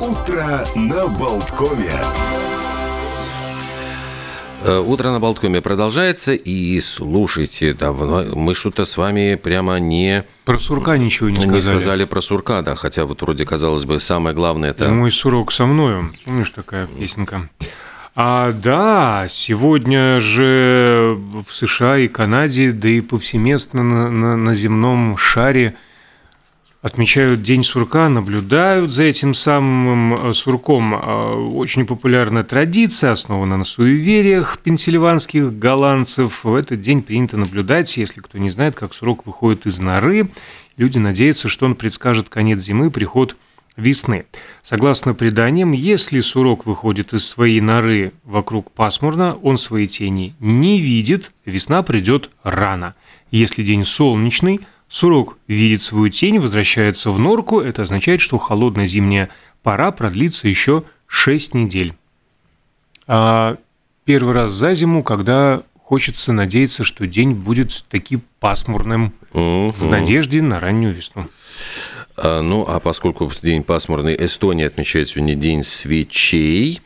Утро 0.00 0.64
на 0.76 1.06
Болткове. 1.08 1.92
Э, 4.64 4.78
Утро 4.78 5.10
на 5.10 5.20
Болткоме 5.20 5.60
продолжается, 5.60 6.32
и 6.34 6.80
слушайте, 6.80 7.72
давно 7.74 8.24
мы 8.36 8.54
что-то 8.54 8.84
с 8.84 8.96
вами 8.96 9.34
прямо 9.36 9.78
не... 9.78 10.24
Про 10.44 10.58
сурка 10.58 10.96
ничего 10.98 11.28
не 11.30 11.36
не 11.36 11.42
сказали. 11.42 11.78
сказали 11.78 12.04
про 12.04 12.20
сурка, 12.20 12.62
да, 12.62 12.74
хотя 12.76 13.04
вот 13.04 13.22
вроде, 13.22 13.44
казалось 13.46 13.84
бы, 13.84 13.98
самое 14.00 14.34
главное 14.34 14.70
это... 14.70 14.88
Мой 14.88 15.10
сурок 15.10 15.52
со 15.52 15.66
мною. 15.66 16.10
Помнишь, 16.24 16.50
такая 16.50 16.86
песенка? 16.86 17.48
А, 18.14 18.52
да, 18.52 19.28
сегодня 19.30 20.18
же 20.20 21.16
в 21.48 21.54
США 21.54 21.98
и 21.98 22.08
Канаде, 22.08 22.72
да 22.72 22.88
и 22.88 23.00
повсеместно 23.00 23.82
на, 23.82 24.10
на- 24.10 24.36
на 24.36 24.54
земном 24.54 25.16
шаре 25.16 25.74
отмечают 26.82 27.42
День 27.42 27.62
сурка, 27.62 28.08
наблюдают 28.08 28.90
за 28.90 29.04
этим 29.04 29.34
самым 29.34 30.14
э, 30.14 30.32
сурком. 30.32 30.94
А, 30.94 31.34
Очень 31.34 31.86
популярная 31.86 32.42
традиция, 32.42 33.12
основана 33.12 33.56
на 33.58 33.64
суевериях 33.64 34.58
пенсильванских 34.58 35.58
голландцев. 35.58 36.44
В 36.44 36.54
этот 36.54 36.80
день 36.80 37.02
принято 37.02 37.36
наблюдать, 37.36 37.96
если 37.96 38.20
кто 38.20 38.38
не 38.38 38.50
знает, 38.50 38.74
как 38.74 38.94
сурок 38.94 39.26
выходит 39.26 39.66
из 39.66 39.78
норы. 39.78 40.28
Люди 40.76 40.98
надеются, 40.98 41.48
что 41.48 41.66
он 41.66 41.74
предскажет 41.74 42.30
конец 42.30 42.60
зимы, 42.60 42.90
приход 42.90 43.36
весны. 43.76 44.24
Согласно 44.62 45.14
преданиям, 45.14 45.72
если 45.72 46.20
сурок 46.20 46.64
выходит 46.66 47.12
из 47.12 47.26
своей 47.26 47.60
норы 47.60 48.12
вокруг 48.24 48.70
пасмурно, 48.70 49.36
он 49.42 49.58
своей 49.58 49.86
тени 49.86 50.34
не 50.40 50.80
видит, 50.80 51.32
весна 51.44 51.82
придет 51.82 52.30
рано. 52.42 52.94
Если 53.30 53.62
день 53.62 53.84
солнечный, 53.84 54.60
сурок 54.90 55.38
видит 55.46 55.80
свою 55.82 56.10
тень, 56.10 56.38
возвращается 56.38 57.10
в 57.10 57.18
норку, 57.18 57.60
это 57.60 57.82
означает, 57.82 58.20
что 58.20 58.36
холодная 58.38 58.86
зимняя 58.86 59.30
пора 59.62 59.92
продлится 59.92 60.48
еще 60.48 60.82
6 61.06 61.54
недель. 61.54 61.94
А 63.06 63.56
первый 64.04 64.34
раз 64.34 64.50
за 64.52 64.74
зиму, 64.74 65.02
когда 65.02 65.62
хочется 65.82 66.32
надеяться, 66.32 66.84
что 66.84 67.06
день 67.06 67.32
будет 67.32 67.84
таки 67.88 68.18
пасмурным, 68.40 69.12
в 69.32 69.38
Мгм. 69.82 69.90
надежде 69.90 70.42
на 70.42 70.58
раннюю 70.60 70.92
весну. 70.94 71.28
А, 72.16 72.42
Ну, 72.42 72.64
а 72.68 72.80
поскольку 72.80 73.30
день 73.42 73.62
пасмурный, 73.62 74.16
Эстония 74.18 74.66
отмечает 74.66 75.08
сегодня 75.08 75.34
День 75.34 75.62
свечей. 75.62 76.80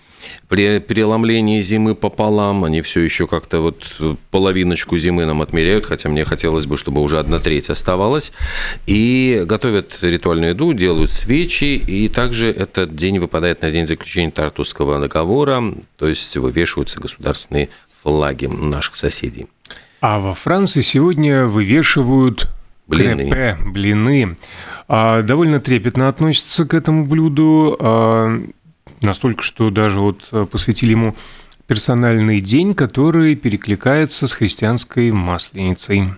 При 0.49 0.79
переломлении 0.79 1.61
зимы 1.61 1.95
пополам 1.95 2.65
они 2.65 2.81
все 2.83 3.01
еще 3.01 3.27
как-то 3.27 3.61
вот 3.61 3.85
э, 4.01 4.15
половиночку 4.31 4.99
зимы 4.99 5.25
нам 5.25 5.43
отмеряют, 5.43 5.87
хотя 5.87 6.09
мне 6.09 6.25
хотелось 6.25 6.67
бы, 6.67 6.77
чтобы 6.77 7.01
уже 7.01 7.19
одна 7.19 7.39
треть 7.39 7.71
оставалась. 7.71 8.33
И 8.87 9.43
готовят 9.47 9.99
ритуальную 10.03 10.51
еду, 10.51 10.73
делают 10.73 11.11
свечи, 11.11 11.77
и 11.77 12.09
также 12.09 12.49
этот 12.49 12.95
день 12.95 13.19
выпадает 13.19 13.63
на 13.63 13.71
день 13.71 13.87
заключения 13.87 14.31
Тартусского 14.31 15.01
договора, 15.01 15.63
то 15.97 16.09
есть 16.09 16.37
вывешиваются 16.37 17.01
государственные 17.01 17.71
флаги 18.03 18.47
наших 18.47 18.97
соседей. 18.97 19.47
А 20.01 20.19
во 20.19 20.35
Франции 20.35 20.83
сегодня 20.83 21.47
вывешивают 21.47 22.51
Блины. 22.87 23.31
крепе, 23.31 23.57
блины. 23.65 24.37
А, 24.89 25.23
довольно 25.23 25.61
трепетно 25.61 26.09
относятся 26.09 26.67
к 26.67 26.75
этому 26.75 27.07
блюду, 27.07 27.77
а, 27.81 28.43
настолько, 29.01 29.43
что 29.43 29.71
даже 29.71 30.01
вот 30.01 30.29
а, 30.33 30.47
посвятили 30.47 30.93
ему 30.93 31.15
персональный 31.67 32.41
день, 32.41 32.75
который 32.75 33.35
перекликается 33.37 34.27
с 34.27 34.33
христианской 34.33 35.11
масленицей. 35.11 36.11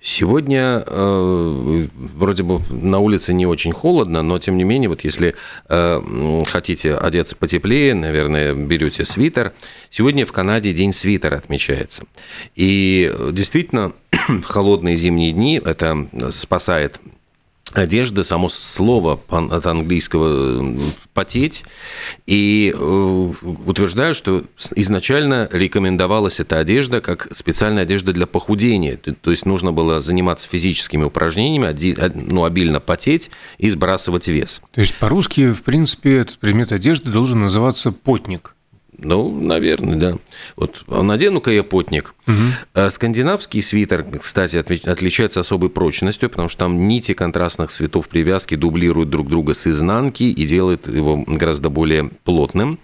Сегодня 0.00 0.84
э, 0.86 1.86
вроде 1.96 2.44
бы 2.44 2.60
на 2.70 3.00
улице 3.00 3.34
не 3.34 3.46
очень 3.46 3.72
холодно, 3.72 4.22
но 4.22 4.38
тем 4.38 4.56
не 4.56 4.62
менее, 4.62 4.88
вот 4.88 5.02
если 5.02 5.34
э, 5.68 6.40
хотите 6.46 6.94
одеться 6.94 7.34
потеплее, 7.34 7.94
наверное, 7.94 8.54
берете 8.54 9.04
свитер. 9.04 9.54
Сегодня 9.90 10.24
в 10.24 10.30
Канаде 10.30 10.72
день 10.72 10.92
свитера 10.92 11.36
отмечается. 11.36 12.04
И 12.54 13.12
э, 13.12 13.30
действительно, 13.32 13.92
в 14.28 14.42
холодные 14.44 14.96
зимние 14.96 15.32
дни 15.32 15.60
это 15.64 16.06
спасает 16.30 17.00
Одежда, 17.72 18.22
само 18.22 18.48
слово 18.48 19.20
от 19.28 19.66
английского 19.66 20.76
«потеть», 21.14 21.64
и 22.26 22.72
э, 22.74 23.32
утверждаю, 23.66 24.14
что 24.14 24.44
изначально 24.74 25.48
рекомендовалась 25.52 26.40
эта 26.40 26.58
одежда 26.58 27.00
как 27.00 27.28
специальная 27.32 27.82
одежда 27.82 28.12
для 28.12 28.26
похудения, 28.26 28.96
то 28.96 29.30
есть 29.30 29.46
нужно 29.46 29.72
было 29.72 30.00
заниматься 30.00 30.48
физическими 30.48 31.04
упражнениями, 31.04 31.74
ну, 32.30 32.44
обильно 32.44 32.80
потеть 32.80 33.30
и 33.58 33.68
сбрасывать 33.70 34.28
вес. 34.28 34.60
То 34.72 34.80
есть 34.80 34.94
по-русски, 34.94 35.50
в 35.50 35.62
принципе, 35.62 36.18
этот 36.18 36.38
предмет 36.38 36.72
одежды 36.72 37.10
должен 37.10 37.40
называться 37.40 37.92
потник. 37.92 38.54
Ну, 38.98 39.30
наверное, 39.30 39.96
да. 39.96 40.18
Вот 40.56 40.82
надену-ка 40.88 41.52
я 41.52 41.62
потник. 41.62 42.14
Э, 42.74 42.90
Скандинавский 42.90 43.62
свитер, 43.62 44.04
кстати, 44.20 44.56
отличается 44.56 45.40
особой 45.40 45.70
прочностью, 45.70 46.28
потому 46.28 46.48
что 46.48 46.60
там 46.60 46.88
нити 46.88 47.14
контрастных 47.14 47.70
цветов 47.70 48.08
привязки 48.08 48.54
дублируют 48.54 49.10
друг 49.10 49.28
друга 49.28 49.54
с 49.54 49.66
изнанки 49.66 50.24
и 50.24 50.44
делают 50.44 50.86
его 50.86 51.24
гораздо 51.26 51.70
более 51.70 52.10
плотным. 52.24 52.78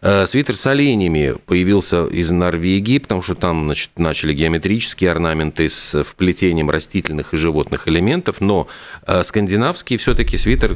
Э, 0.00 0.26
Свитер 0.26 0.56
с 0.56 0.66
оленями 0.66 1.34
появился 1.46 2.06
из 2.06 2.30
Норвегии, 2.30 2.98
потому 2.98 3.22
что 3.22 3.34
там 3.34 3.66
значит, 3.66 3.90
начали 3.96 4.32
геометрические 4.32 5.10
орнаменты 5.10 5.68
с 5.68 6.02
вплетением 6.02 6.70
растительных 6.70 7.34
и 7.34 7.36
животных 7.36 7.88
элементов, 7.88 8.40
но 8.40 8.68
э, 9.06 9.22
скандинавский 9.22 9.96
все-таки 9.96 10.36
свитер 10.36 10.74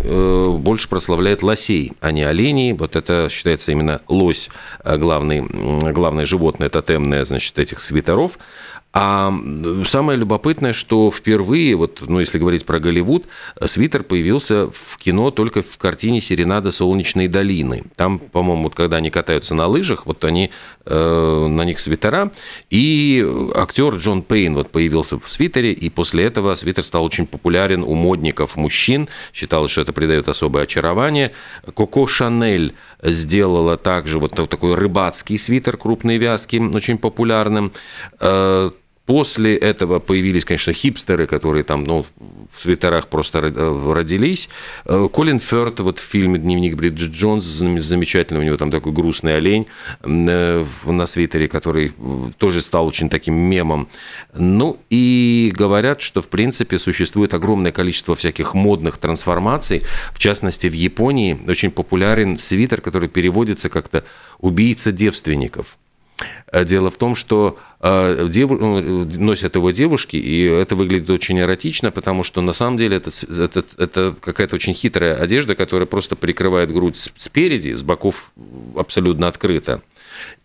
больше 0.59 0.89
прославляет 0.89 1.43
лосей, 1.43 1.93
а 2.01 2.13
не 2.13 2.23
оленей. 2.23 2.73
Вот 2.73 2.97
это 2.97 3.29
считается 3.31 3.73
именно 3.73 4.01
лось, 4.09 4.49
главный, 4.85 5.43
главное 5.93 6.25
животное 6.25 6.69
тотемное, 6.69 7.25
значит, 7.25 7.59
этих 7.59 7.81
свитеров. 7.81 8.04
Гайдаров 8.05 8.39
а 8.97 9.35
самое 9.87 10.17
любопытное, 10.17 10.73
что 10.73 11.11
впервые, 11.11 11.75
вот, 11.75 12.05
ну, 12.07 12.21
если 12.21 12.39
говорить 12.39 12.65
про 12.65 12.79
Голливуд, 12.79 13.27
э, 13.57 13.67
свитер 13.67 14.05
появился 14.05 14.71
в 14.71 14.97
кино 14.99 15.33
только 15.33 15.63
в 15.63 15.79
картине 15.79 16.21
«Серенада 16.21 16.71
солнечной 16.71 17.27
долины». 17.27 17.83
Там, 17.97 18.21
по-моему, 18.21 18.63
вот 18.63 18.77
когда 18.77 18.99
они 18.99 19.11
катаются 19.11 19.57
на 19.57 19.67
лыжах, 19.67 20.07
вот 20.07 20.25
они, 20.25 20.53
э, 20.87 21.47
на 21.49 21.63
них 21.63 21.81
свитера, 21.81 22.31
и 22.71 23.27
актер 23.57 23.97
Джон 23.97 24.23
Пейн 24.23 24.55
вот 24.55 24.71
появился 24.71 25.19
в 25.19 25.29
свитере, 25.29 25.73
и 25.73 25.91
после 25.91 26.23
этого 26.23 26.55
свитер 26.55 26.85
стал 26.85 27.05
очень 27.05 27.27
популярен 27.27 27.83
у 27.83 27.95
модников 27.95 28.55
мужчин, 28.55 29.09
считалось, 29.33 29.73
что 29.73 29.81
это 29.81 29.93
придает 29.93 30.29
особое 30.29 30.63
очарование. 30.63 31.33
Коко 31.75 32.07
Шанель 32.07 32.75
сделала 33.03 33.77
также 33.77 34.21
вот 34.21 34.35
такой 34.49 34.77
рыбацкий 34.77 35.37
свитер 35.37 35.77
крупной 35.77 36.19
вязки, 36.19 36.59
очень 36.59 36.99
популярным. 36.99 37.73
Э, 39.07 39.11
После 39.15 39.57
этого 39.57 39.99
появились, 39.99 40.45
конечно, 40.45 40.73
хипстеры, 40.73 41.27
которые 41.27 41.63
там, 41.63 41.85
ну, 41.85 42.07
в 42.53 42.63
свитерах 42.63 43.07
просто 43.09 43.39
ро- 43.41 43.93
родились. 43.93 44.49
Э, 44.87 45.09
Колин 45.13 45.39
Фёрд 45.41 45.81
вот 45.81 45.99
в 45.99 46.03
фильме 46.03 46.39
«Дневник 46.39 46.75
Бриджит 46.75 47.13
Джонс» 47.13 47.45
зам- 47.45 47.81
замечательно, 47.81 48.41
у 48.41 48.43
него 48.43 48.57
там 48.57 48.71
такой 48.71 48.93
грустный 48.93 49.37
олень 49.37 49.67
э, 50.03 50.65
на 50.87 51.07
свитере, 51.07 51.49
который 51.49 51.93
э, 51.99 52.31
тоже 52.39 52.61
стал 52.61 52.87
очень 52.87 53.09
таким 53.11 53.35
мемом. 53.35 53.89
Ну, 54.35 54.79
и 54.91 55.53
говорят, 55.55 56.01
что, 56.01 56.23
в 56.23 56.29
принципе, 56.29 56.79
существует 56.79 57.35
огромное 57.35 57.73
количество 57.73 58.15
всяких 58.15 58.55
модных 58.55 58.97
трансформаций. 58.97 59.83
В 60.13 60.19
частности, 60.19 60.67
в 60.67 60.73
Японии 60.75 61.39
очень 61.47 61.71
популярен 61.71 62.39
свитер, 62.39 62.81
который 62.81 63.09
переводится 63.09 63.69
как-то 63.69 64.05
«убийца 64.39 64.93
девственников». 64.93 65.77
Э, 66.55 66.65
Дело 66.65 66.89
в 66.91 66.97
том, 66.97 67.17
что 67.17 67.59
э, 67.81 68.29
деву- 68.31 68.57
ну, 68.57 69.05
носят 69.19 69.57
его 69.57 69.73
девушки, 69.73 70.17
и 70.17 70.45
это 70.45 70.77
выглядит 70.77 71.11
очень 71.11 71.41
эротично, 71.41 71.91
потому 71.91 72.23
что 72.23 72.41
на 72.43 72.53
самом 72.53 72.77
деле 72.77 72.99
это, 72.99 73.11
это, 73.29 73.65
это 73.77 74.15
какая-то 74.21 74.55
очень 74.55 74.73
хитрая 74.73 75.17
одежда, 75.17 75.57
которая 75.57 75.87
просто 75.87 76.15
прикрывает 76.15 76.73
грудь 76.73 77.11
спереди, 77.17 77.73
с 77.75 77.83
боков 77.83 78.31
абсолютно 78.77 79.27
открыто. 79.27 79.83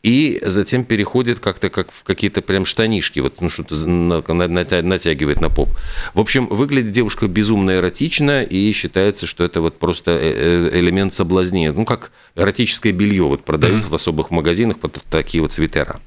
И 0.01 0.41
затем 0.45 0.85
переходит 0.85 1.39
как-то 1.39 1.69
как 1.69 1.91
в 1.91 2.03
какие-то 2.03 2.41
прям 2.41 2.65
штанишки, 2.65 3.19
вот 3.19 3.41
ну, 3.41 3.49
что-то 3.49 3.75
на- 3.87 4.21
на- 4.21 4.47
натя- 4.47 4.81
натягивает 4.81 5.41
на 5.41 5.49
поп. 5.49 5.69
В 6.13 6.19
общем, 6.19 6.47
выглядит 6.47 6.91
девушка 6.91 7.27
безумно 7.27 7.71
эротично, 7.71 8.43
и 8.43 8.71
считается, 8.71 9.27
что 9.27 9.43
это 9.43 9.59
вот 9.61 9.77
просто 9.77 10.11
э- 10.11 10.69
э- 10.73 10.79
элемент 10.79 11.13
соблазнения. 11.13 11.73
Ну, 11.73 11.85
как 11.85 12.11
эротическое 12.35 12.93
белье 12.93 13.23
вот 13.23 13.43
продают 13.43 13.83
в 13.83 13.93
особых 13.93 14.31
магазинах 14.31 14.79
под 14.79 15.03
такие 15.09 15.41
вот 15.41 15.51
свитера. 15.51 15.99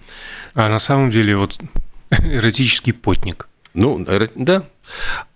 А 0.54 0.68
на 0.68 0.78
самом 0.78 1.10
деле 1.10 1.36
вот 1.36 1.58
эротический 2.10 2.92
потник. 2.92 3.48
Ну, 3.74 4.04
да, 4.34 4.64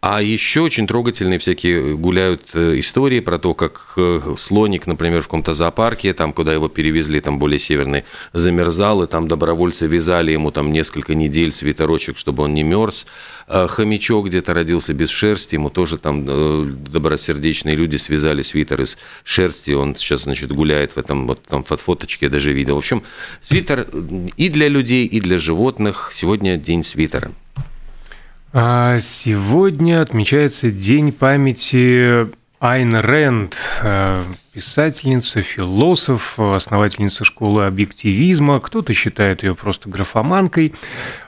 А 0.01 0.23
еще 0.23 0.61
очень 0.61 0.87
трогательные 0.87 1.39
всякие 1.39 1.97
гуляют 1.97 2.51
э, 2.55 2.79
истории 2.79 3.21
про 3.21 3.39
то, 3.39 3.55
как 3.55 3.95
э, 3.97 4.35
слоник, 4.39 4.87
например, 4.87 5.23
в 5.23 5.25
каком-то 5.25 5.53
зоопарке, 5.53 6.13
там, 6.13 6.33
куда 6.33 6.53
его 6.53 6.69
перевезли, 6.69 7.21
там 7.21 7.39
более 7.39 7.59
северный, 7.59 8.05
замерзал, 8.33 9.03
и 9.03 9.07
там 9.07 9.27
добровольцы 9.27 9.87
вязали 9.87 10.33
ему 10.33 10.51
там 10.51 10.71
несколько 10.71 11.15
недель 11.15 11.51
свитерочек, 11.51 12.19
чтобы 12.19 12.45
он 12.45 12.55
не 12.55 12.63
мерз. 12.63 13.07
А 13.49 13.67
хомячок 13.67 14.27
где-то 14.27 14.55
родился 14.55 14.95
без 14.95 15.11
шерсти, 15.11 15.57
ему 15.57 15.71
тоже 15.71 15.99
там 15.99 16.25
э, 16.29 16.65
добросердечные 16.89 17.75
люди 17.75 17.97
связали 17.97 18.43
свитер 18.43 18.83
из 18.83 18.99
шерсти, 19.25 19.73
он 19.73 19.97
сейчас, 19.97 20.23
значит, 20.23 20.53
гуляет 20.53 20.93
в 20.93 20.99
этом, 20.99 21.27
вот 21.27 21.43
там 21.43 21.65
фоточке 21.65 22.27
я 22.27 22.31
даже 22.31 22.53
видел. 22.53 22.77
В 22.77 22.79
общем, 22.79 23.03
свитер 23.43 23.89
и 24.37 24.49
для 24.49 24.69
людей, 24.69 25.07
и 25.07 25.21
для 25.21 25.39
животных. 25.39 26.11
Сегодня 26.13 26.57
день 26.57 26.85
свитера. 26.85 27.33
А 28.59 29.01
сегодня 29.01 30.01
отмечается 30.01 30.71
День 30.71 31.13
памяти 31.13 32.27
Айн 32.59 32.97
Рэнд, 32.97 33.55
э, 33.83 34.25
писательница, 34.55 35.43
философ, 35.43 36.41
основательница 36.41 37.27
школы 37.27 37.67
объективизма. 37.67 38.59
Кто-то 38.61 38.95
считает 38.95 39.43
ее 39.43 39.55
просто 39.55 39.91
графоманкой. 39.91 40.73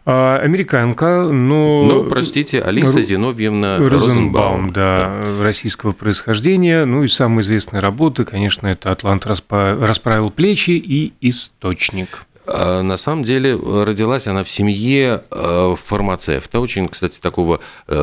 А, 0.07 0.39
американка, 0.39 1.25
но... 1.31 1.85
Ну, 1.85 2.05
простите, 2.05 2.63
Алиса 2.63 3.03
Зиновьевна 3.03 3.77
Розенбаум. 3.77 3.93
Розенбаум 3.93 4.73
да, 4.73 5.21
да, 5.21 5.43
российского 5.43 5.93
происхождения. 5.93 6.87
Ну 6.87 7.05
и 7.05 7.09
самые 7.09 7.43
известные 7.43 7.81
работы, 7.81 8.25
конечно, 8.25 8.69
это 8.69 8.91
«Атлант 8.91 9.27
расправил 9.27 10.31
плечи» 10.31 10.71
и 10.71 11.13
«Источник». 11.21 12.25
А, 12.51 12.83
на 12.83 12.97
самом 12.97 13.25
деле 13.25 13.55
родилась 13.57 14.27
она 14.27 14.43
в 14.43 14.49
семье 14.49 15.23
э, 15.31 15.75
фармацевта, 15.77 16.61
очень, 16.61 16.89
кстати, 16.89 17.21
такого 17.21 17.61
э, 17.87 17.95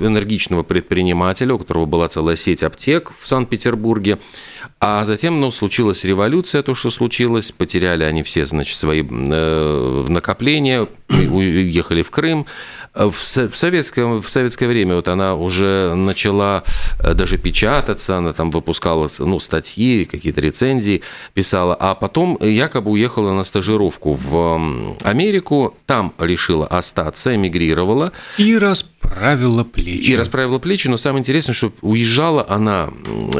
энергичного 0.00 0.62
предпринимателя, 0.62 1.54
у 1.54 1.58
которого 1.58 1.86
была 1.86 2.06
целая 2.06 2.36
сеть 2.36 2.62
аптек 2.62 3.10
в 3.18 3.26
Санкт-Петербурге. 3.26 4.18
А 4.78 5.04
затем, 5.04 5.40
ну, 5.40 5.50
случилась 5.50 6.04
революция, 6.04 6.62
то, 6.62 6.74
что 6.74 6.90
случилось, 6.90 7.50
потеряли 7.50 8.04
они 8.04 8.22
все, 8.22 8.46
значит, 8.46 8.76
свои 8.76 9.02
э, 9.02 10.06
накопления, 10.08 10.86
уехали 11.08 12.02
в 12.02 12.10
Крым. 12.10 12.46
В 12.92 13.12
советское, 13.12 14.04
в 14.04 14.28
советское 14.28 14.66
время 14.66 14.96
вот 14.96 15.06
она 15.06 15.36
уже 15.36 15.94
начала 15.94 16.64
э, 16.98 17.14
даже 17.14 17.38
печататься, 17.38 18.16
она 18.16 18.32
там 18.32 18.50
выпускала 18.50 19.08
ну, 19.20 19.38
статьи, 19.38 20.04
какие-то 20.04 20.40
рецензии 20.40 21.02
писала, 21.32 21.76
а 21.78 21.94
потом 21.94 22.36
якобы 22.40 22.90
уехала 22.90 23.32
на 23.32 23.44
стажировку 23.44 24.14
в 24.14 24.96
Америку, 25.04 25.76
там 25.86 26.12
решила 26.18 26.66
остаться, 26.66 27.34
эмигрировала. 27.34 28.12
И 28.38 28.58
расправила 29.10 29.64
плечи. 29.64 30.10
И 30.10 30.16
расправила 30.16 30.58
плечи, 30.58 30.88
но 30.88 30.96
самое 30.96 31.20
интересное, 31.20 31.54
что 31.54 31.72
уезжала 31.82 32.46
она 32.48 32.90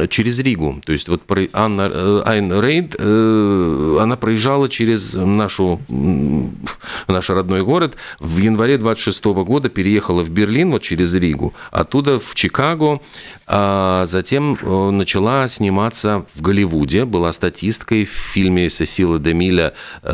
через 0.09 0.39
Ригу, 0.39 0.81
то 0.85 0.91
есть 0.91 1.07
вот 1.07 1.21
Анна 1.53 1.89
э, 1.91 2.21
Айн 2.25 2.59
Рейд, 2.59 2.95
э, 2.99 3.97
она 3.99 4.17
проезжала 4.17 4.69
через 4.69 5.13
нашу, 5.15 5.81
наш 7.07 7.29
родной 7.29 7.63
город. 7.63 7.95
В 8.19 8.37
январе 8.37 8.77
26 8.77 9.23
года 9.25 9.69
переехала 9.69 10.23
в 10.23 10.29
Берлин, 10.29 10.71
вот 10.71 10.81
через 10.81 11.13
Ригу, 11.13 11.53
оттуда 11.71 12.19
в 12.19 12.35
Чикаго, 12.35 13.01
а 13.47 14.05
затем 14.05 14.57
э, 14.61 14.89
начала 14.91 15.47
сниматься 15.47 16.25
в 16.35 16.41
Голливуде, 16.41 17.05
была 17.05 17.31
статисткой 17.31 18.05
в 18.05 18.09
фильме 18.09 18.69
Сесила 18.69 19.19
Демиля 19.19 19.73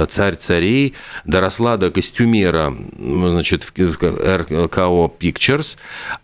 «Царь 0.09 0.35
царей», 0.35 0.93
доросла 1.25 1.77
до 1.77 1.91
костюмера 1.91 2.73
значит, 2.97 3.63
в 3.63 3.71
РКО 3.71 5.11
Pictures, 5.19 5.46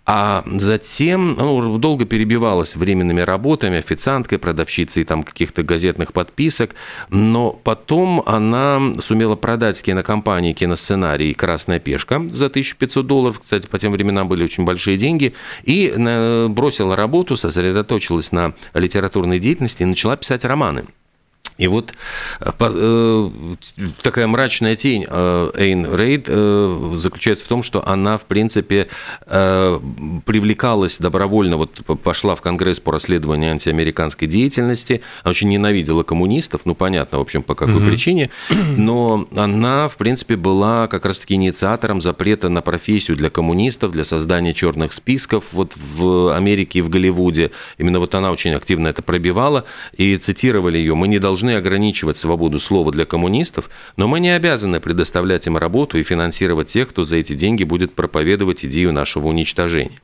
а 0.05 0.43
затем 0.45 1.35
ну, 1.35 1.77
долго 1.77 2.05
перебивалась 2.05 2.75
временными 2.75 3.21
работами, 3.21 3.77
официанткой, 3.77 4.39
продавщицей 4.39 5.03
там 5.03 5.23
каких-то 5.23 5.63
газетных 5.63 6.13
подписок, 6.13 6.71
но 7.09 7.51
потом 7.51 8.21
она 8.25 8.93
сумела 8.99 9.35
продать 9.35 9.81
кинокомпании 9.81 10.53
киносценарий 10.53 11.33
«Красная 11.33 11.79
пешка» 11.79 12.21
за 12.29 12.47
1500 12.47 13.05
долларов, 13.05 13.39
кстати, 13.39 13.67
по 13.67 13.77
тем 13.77 13.91
временам 13.91 14.27
были 14.27 14.43
очень 14.43 14.65
большие 14.65 14.97
деньги, 14.97 15.33
и 15.63 15.93
э, 15.95 16.47
бросила 16.47 16.95
работу, 16.95 17.35
сосредоточилась 17.35 18.31
на 18.31 18.53
литературной 18.73 19.39
деятельности 19.39 19.83
и 19.83 19.85
начала 19.85 20.15
писать 20.15 20.45
романы. 20.45 20.85
И 21.57 21.67
вот 21.67 21.93
э, 22.39 22.51
э, 22.59 23.29
такая 24.01 24.27
мрачная 24.27 24.75
тень 24.75 25.05
э, 25.07 25.51
Эйн 25.55 25.93
Рейд 25.93 26.27
заключается 26.97 27.45
в 27.45 27.47
том, 27.47 27.63
что 27.63 27.87
она, 27.87 28.17
в 28.17 28.25
принципе, 28.25 28.87
привлекалась 29.27 30.97
добровольно, 30.97 31.57
вот 31.57 31.81
пошла 32.03 32.35
в 32.35 32.41
Конгресс 32.41 32.79
по 32.79 32.91
расследованию 32.91 33.51
антиамериканской 33.51 34.27
деятельности, 34.27 35.01
она 35.23 35.31
очень 35.31 35.49
ненавидела 35.49 36.03
коммунистов, 36.03 36.61
ну, 36.65 36.75
понятно, 36.75 37.19
в 37.19 37.21
общем, 37.21 37.43
по 37.43 37.55
какой 37.55 37.75
mm-hmm. 37.75 37.85
причине, 37.85 38.29
но 38.77 39.27
она, 39.35 39.87
в 39.87 39.97
принципе, 39.97 40.35
была 40.35 40.87
как 40.87 41.05
раз-таки 41.05 41.35
инициатором 41.35 42.01
запрета 42.01 42.49
на 42.49 42.61
профессию 42.61 43.17
для 43.17 43.29
коммунистов, 43.29 43.91
для 43.91 44.03
создания 44.03 44.53
черных 44.53 44.93
списков 44.93 45.45
вот 45.51 45.73
в 45.75 46.35
Америке 46.35 46.79
и 46.79 46.81
в 46.81 46.89
Голливуде. 46.89 47.51
Именно 47.77 47.99
вот 47.99 48.15
она 48.15 48.31
очень 48.31 48.53
активно 48.53 48.87
это 48.87 49.01
пробивала, 49.01 49.65
и 49.97 50.17
цитировали 50.17 50.77
ее, 50.77 50.95
мы 50.95 51.07
не 51.07 51.19
должны 51.19 51.42
должны 51.43 51.57
ограничивать 51.57 52.17
свободу 52.17 52.59
слова 52.59 52.91
для 52.91 53.05
коммунистов, 53.05 53.69
но 53.97 54.07
мы 54.07 54.21
не 54.21 54.29
обязаны 54.29 54.79
предоставлять 54.79 55.45
им 55.45 55.57
работу 55.57 55.97
и 55.97 56.03
финансировать 56.03 56.69
тех, 56.69 56.89
кто 56.89 57.03
за 57.03 57.17
эти 57.17 57.33
деньги 57.33 57.65
будет 57.65 57.93
проповедовать 57.93 58.63
идею 58.63 58.93
нашего 58.93 59.27
уничтожения. 59.27 59.99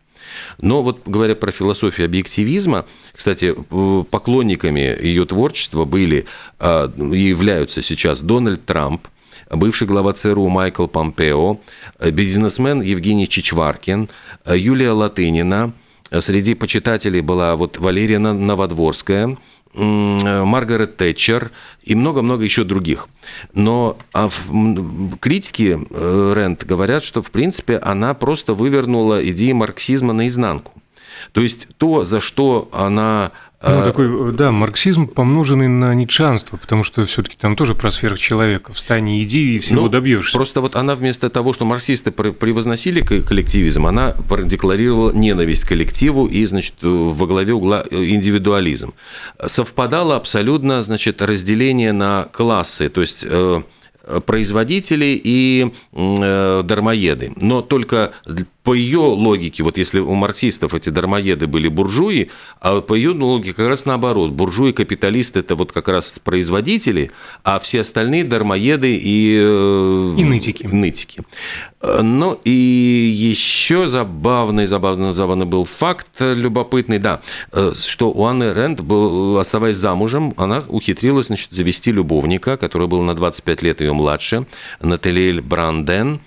Но 0.62 0.84
вот 0.84 1.02
говоря 1.06 1.36
про 1.36 1.52
философию 1.52 2.06
объективизма, 2.06 2.86
кстати, 3.14 3.56
поклонниками 4.12 4.98
ее 5.02 5.26
творчества 5.26 5.86
были 5.86 6.26
а, 6.60 6.92
и 7.14 7.20
являются 7.20 7.82
сейчас 7.82 8.22
Дональд 8.22 8.66
Трамп, 8.66 9.08
бывший 9.50 9.88
глава 9.88 10.12
ЦРУ 10.12 10.50
Майкл 10.50 10.88
Помпео, 10.88 11.58
бизнесмен 12.12 12.82
Евгений 12.82 13.28
Чичваркин, 13.30 14.10
Юлия 14.46 14.92
Латынина, 14.92 15.72
Среди 16.22 16.56
почитателей 16.56 17.22
была 17.22 17.56
вот 17.56 17.78
Валерия 17.78 18.18
Новодворская, 18.18 19.38
Маргарет 19.80 20.98
Тэтчер 20.98 21.52
и 21.84 21.96
много-много 21.96 22.44
еще 22.44 22.64
других. 22.64 23.08
Но 23.54 23.98
а 24.14 24.30
критики 25.20 25.80
э, 25.90 26.34
Рент 26.36 26.66
говорят, 26.66 27.04
что, 27.04 27.22
в 27.22 27.32
принципе, 27.32 27.78
она 27.78 28.14
просто 28.14 28.54
вывернула 28.54 29.28
идеи 29.30 29.52
марксизма 29.52 30.14
наизнанку. 30.14 30.74
То 31.32 31.42
есть 31.42 31.68
то, 31.78 32.06
за 32.06 32.20
что 32.22 32.70
она 32.72 33.32
ну, 33.62 33.82
а, 33.82 33.84
такой, 33.84 34.32
да, 34.32 34.54
марксизм, 34.54 35.06
помноженный 35.06 35.68
на 35.68 35.94
ницшанство, 35.94 36.56
потому 36.56 36.86
что 36.86 37.04
все-таки 37.04 37.36
там 37.38 37.58
тоже 37.58 37.76
про 37.76 37.92
сверхчеловека. 37.92 38.72
Встань 38.72 39.10
и 39.10 39.22
иди, 39.22 39.56
и 39.56 39.60
всего 39.60 39.82
ну, 39.82 39.90
добьешься. 39.90 40.38
Просто 40.38 40.62
вот 40.62 40.78
она 40.78 40.96
вместо 40.96 41.30
того, 41.30 41.52
что 41.52 41.66
марксисты 41.66 42.12
превозносили 42.12 43.02
коллективизм, 43.02 43.86
она 43.86 44.16
декларировала 44.46 45.12
ненависть 45.12 45.66
к 45.66 45.70
коллективу 45.70 46.26
и, 46.26 46.46
значит, 46.46 46.76
во 46.82 47.28
главе 47.28 47.54
угла 47.54 47.84
э, 47.90 48.06
индивидуализм. 48.06 48.94
Совпадало 49.46 50.16
абсолютно, 50.16 50.82
значит, 50.82 51.22
разделение 51.22 51.92
на 51.92 52.30
классы, 52.32 52.88
то 52.88 53.02
есть 53.02 53.26
э, 53.28 53.62
производители 54.26 55.20
и 55.22 55.74
э, 55.92 56.62
дармоеды. 56.64 57.34
Но 57.36 57.62
только 57.62 58.14
по 58.70 58.76
ее 58.76 59.00
логике, 59.00 59.64
вот 59.64 59.80
если 59.80 60.00
у 60.00 60.14
марксистов 60.14 60.76
эти 60.76 60.92
дармоеды 60.92 61.48
были 61.48 61.68
буржуи, 61.70 62.30
а 62.62 62.82
по 62.82 62.94
ее 62.94 63.14
логике 63.14 63.56
как 63.56 63.68
раз 63.68 63.88
наоборот. 63.88 64.30
Буржуи, 64.30 64.74
капиталисты– 64.74 65.40
это 65.42 65.56
вот 65.56 65.72
как 65.72 65.88
раз 65.88 66.20
производители, 66.24 67.10
а 67.44 67.58
все 67.58 67.82
остальные 67.82 68.26
дармоеды 68.26 68.96
и… 68.96 69.40
Э, 69.42 70.16
и 70.20 70.24
нытики. 70.24 70.68
нытики. 70.68 71.24
Ну 71.82 72.40
и 72.44 72.52
еще 72.52 73.88
забавный, 73.88 74.68
забавный, 74.68 75.16
забавный 75.16 75.48
был 75.48 75.64
факт 75.64 76.12
любопытный, 76.20 77.00
да, 77.00 77.22
э, 77.52 77.72
что 77.76 78.12
у 78.12 78.26
Анны 78.26 78.54
Рэнд, 78.54 78.82
был, 78.82 79.40
оставаясь 79.40 79.78
замужем, 79.78 80.36
она 80.38 80.64
ухитрилась 80.68 81.26
значит, 81.26 81.54
завести 81.54 81.92
любовника, 81.92 82.56
который 82.56 82.88
был 82.88 83.02
на 83.02 83.16
25 83.16 83.64
лет 83.64 83.82
ее 83.82 83.94
младше, 83.94 84.46
Наталиэль 84.80 85.42
Бранден, 85.42 86.22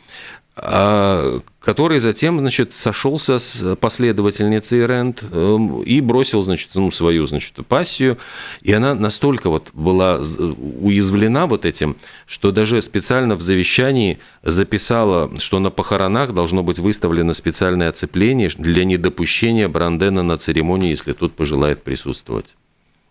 который 0.55 1.99
затем, 1.99 2.39
значит, 2.39 2.75
сошелся 2.75 3.39
с 3.39 3.75
последовательницей 3.77 4.87
Рент 4.87 5.25
эм, 5.31 5.83
и 5.83 6.03
бросил, 6.03 6.43
значит, 6.43 6.71
ну, 6.75 6.91
свою, 6.91 7.27
значит, 7.27 7.55
пассию, 7.67 8.19
и 8.61 8.73
она 8.73 8.95
настолько 8.95 9.49
вот 9.49 9.71
была 9.73 10.19
уязвлена 10.19 11.47
вот 11.47 11.65
этим, 11.65 11.97
что 12.27 12.53
даже 12.53 12.83
специально 12.83 13.35
в 13.35 13.41
завещании 13.41 14.19
записала, 14.43 15.31
что 15.39 15.59
на 15.59 15.71
похоронах 15.71 16.35
должно 16.35 16.63
быть 16.63 16.79
выставлено 16.79 17.33
специальное 17.33 17.89
оцепление 17.89 18.51
для 18.51 18.85
недопущения 18.85 19.69
Брандена 19.69 20.23
на 20.23 20.37
церемонии, 20.37 20.91
если 20.91 21.13
тот 21.13 21.33
пожелает 21.33 21.83
присутствовать. 21.83 22.57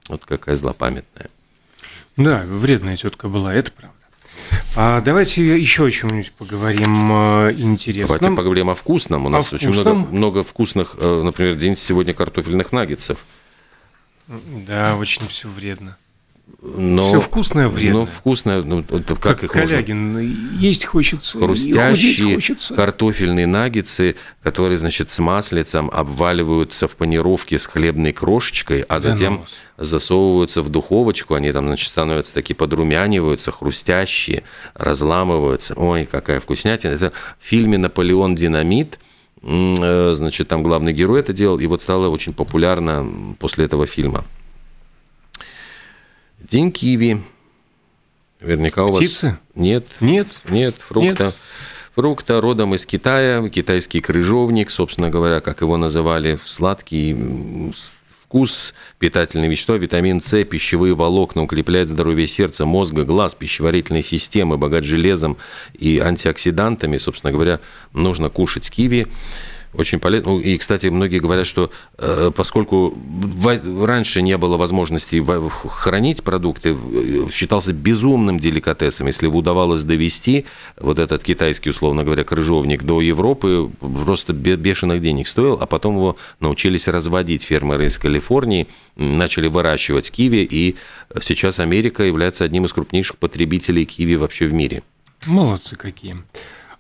Вот 0.10 0.26
какая 0.26 0.56
злопамятная. 0.56 1.30
Да, 2.18 2.44
вредная 2.46 2.98
тетка 2.98 3.30
была, 3.30 3.54
это 3.54 3.72
правда. 3.72 4.01
А 4.76 5.02
давайте 5.02 5.60
еще 5.60 5.86
о 5.86 5.92
чем-нибудь 5.92 6.32
поговорим 6.32 7.12
э, 7.12 7.54
интересном. 7.58 8.18
Давайте 8.18 8.36
поговорим 8.36 8.70
о 8.70 8.76
вкусном. 8.76 9.26
У 9.26 9.30
нас 9.30 9.52
О 9.52 9.56
очень 9.56 9.74
вкусном? 9.74 9.98
много, 9.98 10.14
много 10.16 10.44
вкусных, 10.44 10.96
э, 10.98 11.22
например, 11.24 11.56
день 11.56 11.76
сегодня 11.76 12.14
картофельных 12.14 12.72
наггетсов. 12.72 13.26
Да, 14.28 14.96
очень 14.96 15.28
все 15.28 15.50
вредно. 15.50 15.98
Но, 16.62 17.06
Всё 17.08 17.20
вкусное 17.20 17.68
вредно. 17.68 18.02
Ну, 18.02 18.06
вкусное, 18.06 18.62
ну, 18.62 18.84
как, 18.84 19.20
Как 19.20 19.44
их 19.44 19.56
можно... 19.56 19.68
Калягин, 19.78 20.20
есть 20.60 20.86
хочется, 20.86 21.38
Хрустящие 21.40 22.36
хочется. 22.36 22.76
картофельные 22.76 23.48
наггетсы, 23.48 24.16
которые, 24.44 24.78
значит, 24.78 25.10
с 25.10 25.20
маслицем 25.20 25.90
обваливаются 25.92 26.88
в 26.88 26.96
панировке 26.96 27.58
с 27.58 27.66
хлебной 27.66 28.12
крошечкой, 28.12 28.82
а 28.82 29.00
Да 29.00 29.00
затем 29.00 29.34
ну 29.34 29.40
вас. 29.40 29.90
засовываются 29.90 30.62
в 30.62 30.70
духовочку, 30.70 31.34
они 31.34 31.52
там, 31.52 31.66
значит, 31.66 31.88
становятся 31.90 32.34
такие 32.34 32.56
подрумяниваются, 32.56 33.52
хрустящие, 33.52 34.44
разламываются. 34.76 35.74
Ой, 35.76 36.06
какая 36.10 36.40
вкуснятина. 36.40 36.92
Это 36.92 37.12
в 37.40 37.46
фильме 37.46 37.78
«Наполеон 37.78 38.36
Динамит», 38.36 39.00
э, 39.42 40.14
значит, 40.16 40.48
там 40.48 40.62
главный 40.64 40.94
герой 40.94 41.22
это 41.22 41.34
делал, 41.34 41.60
и 41.60 41.66
вот 41.66 41.82
стало 41.82 42.10
очень 42.10 42.34
популярно 42.34 43.36
после 43.40 43.66
этого 43.66 43.88
фильма. 43.88 44.26
День 46.52 46.74
киви. 46.74 47.22
Наверняка 48.42 48.84
у 48.84 48.90
вас... 48.90 48.98
Птицы? 48.98 49.38
Нет. 49.56 49.88
Нет? 50.02 50.28
Нет, 50.50 50.76
фрукта. 50.76 51.26
Нет. 51.28 51.36
Фрукта 51.96 52.42
родом 52.42 52.76
из 52.76 52.86
Китая, 52.86 53.48
китайский 53.48 54.02
крыжовник, 54.02 54.70
собственно 54.70 55.10
говоря, 55.10 55.40
как 55.40 55.62
его 55.62 55.78
называли, 55.78 56.38
сладкий 56.44 57.16
вкус, 58.22 58.74
питательные 59.00 59.50
вещества, 59.50 59.78
витамин 59.78 60.20
С, 60.20 60.44
пищевые 60.44 60.94
волокна, 60.94 61.44
укрепляет 61.44 61.88
здоровье 61.88 62.28
сердца, 62.28 62.66
мозга, 62.66 63.06
глаз, 63.06 63.34
пищеварительной 63.34 64.04
системы, 64.04 64.58
богат 64.58 64.84
железом 64.84 65.38
и 65.74 66.00
антиоксидантами. 66.00 66.98
Собственно 66.98 67.32
говоря, 67.32 67.62
нужно 67.94 68.28
кушать 68.28 68.70
киви. 68.70 69.08
Очень 69.74 70.00
полезно. 70.00 70.32
Ну, 70.32 70.40
И, 70.40 70.58
кстати, 70.58 70.88
многие 70.88 71.20
говорят, 71.20 71.48
что 71.48 71.72
э, 71.98 72.32
поскольку 72.36 72.94
раньше 73.86 74.22
не 74.22 74.38
было 74.38 74.58
возможности 74.58 75.24
хранить 75.68 76.24
продукты, 76.24 76.76
э, 76.76 77.28
считался 77.32 77.72
безумным 77.72 78.38
деликатесом, 78.38 79.08
если 79.08 79.28
удавалось 79.28 79.84
довести 79.84 80.46
вот 80.78 81.00
этот 81.00 81.24
китайский, 81.24 81.70
условно 81.70 82.04
говоря, 82.04 82.26
крыжовник 82.26 82.84
до 82.84 83.00
Европы, 83.00 83.72
просто 83.80 84.34
бе- 84.34 84.58
бешеных 84.58 85.02
денег 85.02 85.28
стоил, 85.28 85.58
а 85.62 85.66
потом 85.66 85.96
его 85.96 86.18
научились 86.42 86.90
разводить 86.90 87.44
фермеры 87.44 87.86
из 87.86 87.98
Калифорнии, 87.98 88.68
начали 88.98 89.48
выращивать 89.48 90.12
киви, 90.12 90.48
и 90.50 90.76
сейчас 91.22 91.60
Америка 91.60 92.04
является 92.04 92.44
одним 92.44 92.66
из 92.66 92.74
крупнейших 92.74 93.18
потребителей 93.18 93.86
киви 93.86 94.16
вообще 94.16 94.48
в 94.48 94.54
мире. 94.54 94.84
Молодцы 95.26 95.78
какие. 95.78 96.18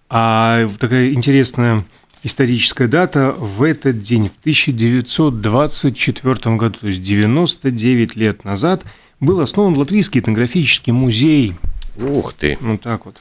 А 0.09 0.67
такая 0.79 1.09
интересная 1.09 1.85
историческая 2.23 2.87
дата. 2.87 3.31
В 3.31 3.63
этот 3.63 4.01
день, 4.01 4.29
в 4.29 4.37
1924 4.39 6.55
году, 6.55 6.79
то 6.79 6.87
есть 6.87 7.01
99 7.01 8.15
лет 8.15 8.43
назад, 8.43 8.83
был 9.19 9.41
основан 9.41 9.77
Латвийский 9.77 10.21
этнографический 10.21 10.93
музей. 10.93 11.55
Ух 11.97 12.33
ты! 12.33 12.57
Вот 12.61 12.81
так 12.81 13.05
вот. 13.05 13.17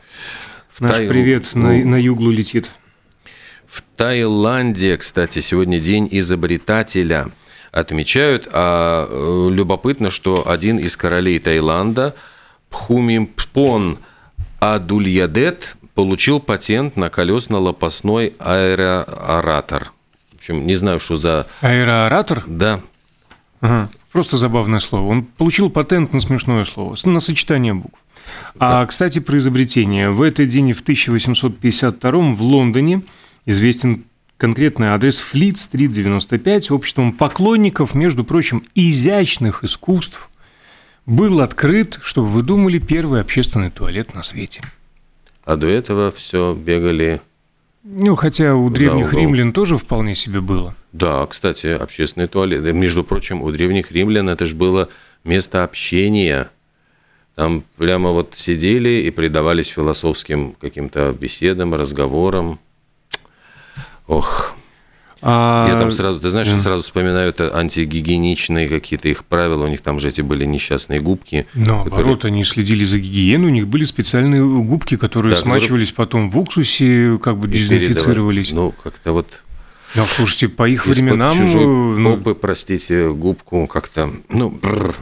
В 0.70 0.80
Наш 0.80 0.96
Тай- 0.96 1.08
привет 1.08 1.54
на, 1.54 1.72
ну, 1.72 1.88
на 1.90 1.96
юглу 1.96 2.30
летит. 2.30 2.70
В 3.66 3.82
Таиланде, 3.96 4.96
кстати, 4.96 5.40
сегодня 5.40 5.78
день 5.78 6.08
изобретателя 6.10 7.30
отмечают. 7.70 8.48
А 8.52 9.06
э, 9.08 9.50
любопытно, 9.52 10.10
что 10.10 10.50
один 10.50 10.78
из 10.78 10.96
королей 10.96 11.38
Таиланда, 11.38 12.14
Пхумимпон 12.70 13.98
Адульядет, 14.58 15.76
получил 16.00 16.40
патент 16.40 16.96
на 16.96 17.10
колесно-лопастной 17.10 18.34
аэрооратор. 18.38 19.92
В 20.32 20.36
общем, 20.38 20.66
не 20.66 20.74
знаю, 20.74 20.98
что 20.98 21.16
за... 21.16 21.46
Аэрооратор? 21.60 22.44
Да, 22.46 22.80
Ага. 23.60 23.90
Просто 24.10 24.38
забавное 24.38 24.80
слово. 24.80 25.10
Он 25.10 25.24
получил 25.24 25.68
патент 25.68 26.14
на 26.14 26.20
смешное 26.20 26.64
слово, 26.64 26.96
на 27.04 27.20
сочетание 27.20 27.74
букв. 27.74 27.98
А, 28.58 28.86
кстати, 28.86 29.18
про 29.18 29.36
изобретение. 29.36 30.08
В 30.08 30.22
этот 30.22 30.48
день 30.48 30.72
в 30.72 30.80
1852 30.80 32.10
в 32.10 32.42
Лондоне 32.42 33.02
известен 33.44 34.04
конкретный 34.38 34.88
адрес 34.88 35.18
Флит-стрит 35.18 35.92
95 35.92 36.70
обществом 36.70 37.12
поклонников, 37.12 37.94
между 37.94 38.24
прочим, 38.24 38.64
изящных 38.74 39.64
искусств 39.64 40.30
был 41.04 41.42
открыт, 41.42 41.98
чтобы 42.00 42.28
вы 42.28 42.42
думали, 42.42 42.78
первый 42.78 43.20
общественный 43.20 43.70
туалет 43.70 44.14
на 44.14 44.22
свете. 44.22 44.62
А 45.44 45.56
до 45.56 45.66
этого 45.66 46.10
все 46.10 46.54
бегали... 46.54 47.20
Ну, 47.82 48.14
хотя 48.14 48.54
у 48.54 48.68
древних 48.68 49.08
угол. 49.08 49.20
римлян 49.20 49.52
тоже 49.52 49.76
вполне 49.76 50.14
себе 50.14 50.40
было. 50.40 50.74
Да, 50.92 51.26
кстати, 51.26 51.68
общественный 51.68 52.26
туалет. 52.26 52.62
Да, 52.62 52.72
Между 52.72 53.04
прочим, 53.04 53.42
у 53.42 53.50
древних 53.50 53.90
римлян 53.90 54.28
это 54.28 54.44
же 54.44 54.54
было 54.54 54.88
место 55.24 55.64
общения. 55.64 56.50
Там 57.34 57.64
прямо 57.76 58.10
вот 58.10 58.34
сидели 58.34 59.02
и 59.06 59.10
предавались 59.10 59.68
философским 59.68 60.54
каким-то 60.60 61.16
беседам, 61.18 61.74
разговорам. 61.74 62.58
Ох, 64.06 64.54
А, 65.22 65.68
я 65.68 65.78
там 65.78 65.90
сразу, 65.90 66.18
ты 66.18 66.30
знаешь, 66.30 66.48
да. 66.48 66.60
сразу 66.60 66.82
вспоминаю 66.82 67.28
это 67.28 67.54
антигигиеничные 67.54 68.68
какие-то 68.68 69.08
их 69.08 69.24
правила. 69.24 69.64
У 69.64 69.68
них 69.68 69.82
там 69.82 70.00
же 70.00 70.08
эти 70.08 70.22
были 70.22 70.44
несчастные 70.44 71.00
губки. 71.00 71.46
Наоборот, 71.54 72.24
они 72.24 72.44
следили 72.44 72.84
за 72.84 72.98
гигиеной, 72.98 73.48
у 73.48 73.52
них 73.52 73.68
были 73.68 73.84
специальные 73.84 74.44
губки, 74.44 74.96
которые 74.96 75.34
Да, 75.34 75.40
смачивались 75.40 75.92
потом 75.92 76.30
в 76.30 76.38
уксусе, 76.38 77.18
как 77.22 77.36
бы 77.36 77.48
и 77.48 77.50
дезинфицировались. 77.50 78.52
Ну, 78.52 78.72
как-то 78.82 79.12
вот 79.12 79.42
Ну, 79.94 80.04
слушайте, 80.16 80.48
по 80.48 80.68
их 80.68 80.86
из-под 80.86 80.96
временам... 80.96 81.36
чужой 81.36 81.66
ну, 81.66 82.16
попы, 82.16 82.34
простите, 82.34 83.12
губку 83.12 83.66
как-то... 83.66 84.10
Ну, 84.28 84.50
бррр. 84.50 84.96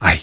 Ай, 0.00 0.20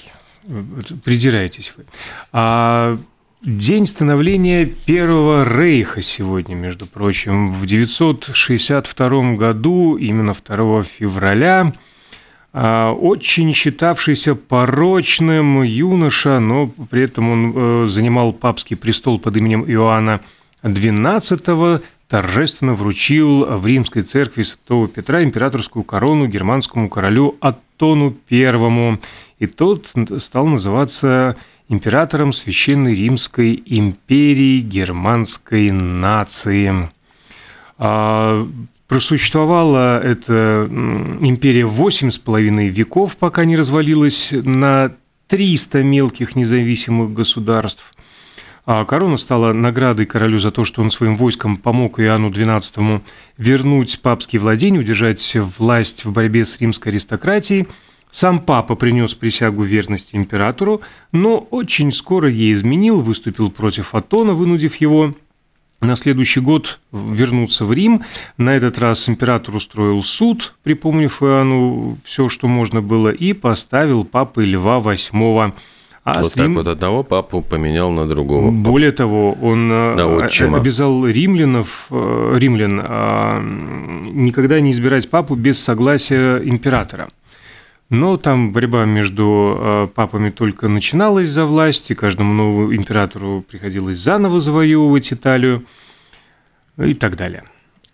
придираетесь 1.03 1.74
вы. 1.77 1.86
А 2.31 2.98
день 3.43 3.88
становления 3.88 4.65
Первого 4.65 5.43
Рейха 5.43 6.01
сегодня, 6.01 6.55
между 6.55 6.86
прочим. 6.86 7.53
В 7.53 7.65
962 7.65 9.33
году, 9.36 9.98
именно 9.98 10.33
2 10.33 10.83
февраля, 10.83 11.74
а, 12.53 12.91
очень 12.91 13.53
считавшийся 13.53 14.36
порочным 14.36 15.63
юноша, 15.63 16.39
но 16.39 16.67
при 16.89 17.03
этом 17.03 17.29
он 17.29 17.53
э, 17.55 17.86
занимал 17.88 18.33
папский 18.33 18.75
престол 18.75 19.19
под 19.19 19.38
именем 19.38 19.63
Иоанна 19.65 20.21
XII, 20.62 21.81
торжественно 22.10 22.74
вручил 22.74 23.45
в 23.57 23.65
римской 23.65 24.01
церкви 24.01 24.43
Святого 24.43 24.88
Петра 24.88 25.24
императорскую 25.24 25.83
корону 25.83 26.27
германскому 26.27 26.89
королю 26.89 27.38
Аттону 27.39 28.17
I. 28.29 29.00
И 29.39 29.48
тот 29.48 29.88
стал 30.19 30.45
называться 30.45 31.38
императором 31.72 32.34
Священной 32.34 32.94
Римской 32.94 33.62
империи 33.66 34.60
германской 34.60 35.72
нации. 35.72 36.92
А, 37.78 38.48
Просуществовала 38.92 40.01
эта 40.01 40.68
империя 40.70 41.66
восемь 41.66 42.12
с 42.12 42.20
половиной 42.20 42.68
веков, 42.68 43.16
пока 43.16 43.46
не 43.46 43.56
развалилась 43.56 44.34
на 44.34 44.92
300 45.30 45.82
мелких 45.82 46.36
независимых 46.36 47.13
государств. 47.13 47.94
А 48.66 48.84
корона 48.84 49.16
стала 49.16 49.54
наградой 49.54 50.06
королю 50.06 50.40
за 50.40 50.51
то, 50.51 50.66
что 50.66 50.82
он 50.82 50.92
своим 50.92 51.16
войском 51.16 51.56
помог 51.56 52.01
Иоанну 52.01 52.28
XII 52.28 53.01
вернуть 53.38 54.01
папские 54.01 54.42
владения, 54.42 54.80
удержать 54.80 55.38
власть 55.58 56.04
в 56.04 56.12
борьбе 56.12 56.44
с 56.44 56.60
римской 56.60 56.92
аристократией. 56.92 57.68
Сам 58.12 58.39
папа 58.39 58.75
принес 58.75 59.13
присягу 59.13 59.63
верности 59.63 60.15
императору, 60.18 60.82
но 61.13 61.38
очень 61.50 61.91
скоро 61.94 62.30
ей 62.30 62.51
изменил, 62.53 63.00
выступил 63.01 63.50
против 63.50 63.96
Атона, 63.96 64.34
вынудив 64.34 64.75
его 64.75 65.13
на 65.80 65.96
следующий 65.96 66.41
год 66.41 66.80
вернуться 66.91 67.65
в 67.65 67.72
Рим. 67.74 68.01
На 68.38 68.50
этот 68.56 68.77
раз 68.80 69.08
император 69.10 69.56
устроил 69.56 70.03
суд, 70.03 70.53
припомнив 70.63 71.24
Иоанну 71.24 71.98
все, 72.03 72.27
что 72.30 72.48
можно 72.48 72.82
было, 72.82 73.10
и 73.10 73.34
поставил 73.34 74.03
папы 74.03 74.44
Льва 74.46 74.77
VIII. 74.80 75.53
А 76.03 76.22
вот 76.22 76.34
так 76.34 76.46
Рим- 76.48 76.53
вот 76.56 76.68
одного 76.68 77.03
папу 77.03 77.41
поменял 77.41 77.91
на 77.91 78.08
другого. 78.08 78.51
более 78.51 78.91
того, 78.91 79.34
он 79.41 79.72
э, 79.72 79.96
На 79.96 80.08
отчима. 80.08 80.58
обязал 80.58 81.08
римлянов, 81.08 81.88
э, 81.91 82.34
римлян 82.38 82.80
м, 82.80 84.25
никогда 84.25 84.60
не 84.60 84.72
избирать 84.72 85.10
папу 85.10 85.36
без 85.36 85.60
согласия 85.63 86.38
императора. 86.44 87.08
Но 87.91 88.15
там 88.15 88.53
борьба 88.53 88.86
между 88.86 89.57
э, 89.60 89.88
папами 89.93 90.29
только 90.29 90.69
начиналась 90.69 91.27
за 91.27 91.45
власть, 91.45 91.91
и 91.91 91.93
каждому 91.93 92.33
новому 92.33 92.74
императору 92.74 93.43
приходилось 93.45 93.98
заново 93.98 94.39
завоевывать 94.39 95.12
Италию 95.12 95.65
и 96.77 96.93
так 96.93 97.17
далее. 97.17 97.43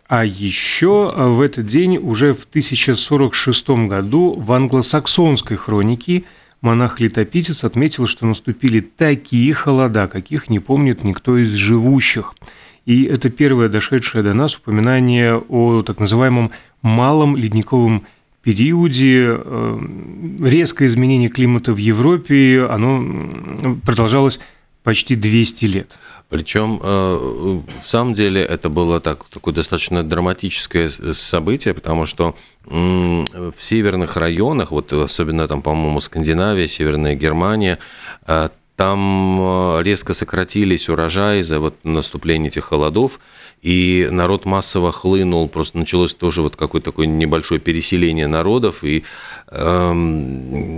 А 0.07 0.23
еще 0.23 1.11
э, 1.11 1.27
в 1.27 1.41
этот 1.41 1.65
день, 1.65 1.97
уже 1.97 2.35
в 2.35 2.45
1046 2.45 3.69
году, 3.87 4.35
в 4.37 4.51
англосаксонской 4.53 5.57
хронике 5.57 6.25
монах-летописец 6.61 7.63
отметил, 7.63 8.05
что 8.05 8.27
наступили 8.27 8.81
такие 8.81 9.51
холода, 9.55 10.07
каких 10.07 10.47
не 10.47 10.59
помнит 10.59 11.03
никто 11.03 11.39
из 11.39 11.53
живущих. 11.53 12.35
И 12.85 13.03
это 13.05 13.31
первое 13.31 13.67
дошедшее 13.67 14.23
до 14.23 14.35
нас 14.35 14.57
упоминание 14.57 15.37
о 15.37 15.81
так 15.81 15.99
называемом 15.99 16.51
малом 16.83 17.35
ледниковом 17.35 18.05
периоде. 18.47 19.25
Э, 19.27 19.79
резкое 20.41 20.85
изменение 20.85 21.27
климата 21.29 21.73
в 21.73 21.77
Европе, 21.77 22.65
оно 22.69 23.75
продолжалось 23.85 24.39
почти 24.83 25.17
200 25.17 25.65
лет. 25.65 25.91
Причем, 26.29 26.79
э, 26.81 27.59
в 27.83 27.87
самом 27.87 28.13
деле, 28.13 28.41
это 28.41 28.69
было 28.69 29.01
так, 29.01 29.25
такое 29.25 29.53
достаточно 29.53 30.01
драматическое 30.01 30.89
событие, 31.13 31.73
потому 31.73 32.05
что 32.05 32.35
в 32.65 33.55
северных 33.59 34.15
районах, 34.15 34.71
вот 34.71 34.93
особенно 34.93 35.47
там, 35.47 35.61
по-моему, 35.61 35.99
Скандинавия, 35.99 36.67
Северная 36.67 37.15
Германия, 37.15 37.79
э, 38.27 38.49
там 38.77 39.39
э, 39.41 39.83
резко 39.83 40.13
сократились 40.13 40.87
урожаи 40.87 41.41
за 41.41 41.59
вот 41.59 41.73
наступление 41.83 42.49
этих 42.49 42.65
холодов, 42.65 43.19
и 43.63 44.07
народ 44.11 44.45
массово 44.45 44.91
хлынул, 44.91 45.49
просто 45.49 45.79
началось 45.79 46.13
тоже 46.13 46.43
вот 46.43 46.55
какое-то 46.55 46.91
такое 46.91 47.07
небольшое 47.07 47.59
переселение 47.59 48.27
народов, 48.27 48.83
и 48.83 49.03
э, 49.47 49.93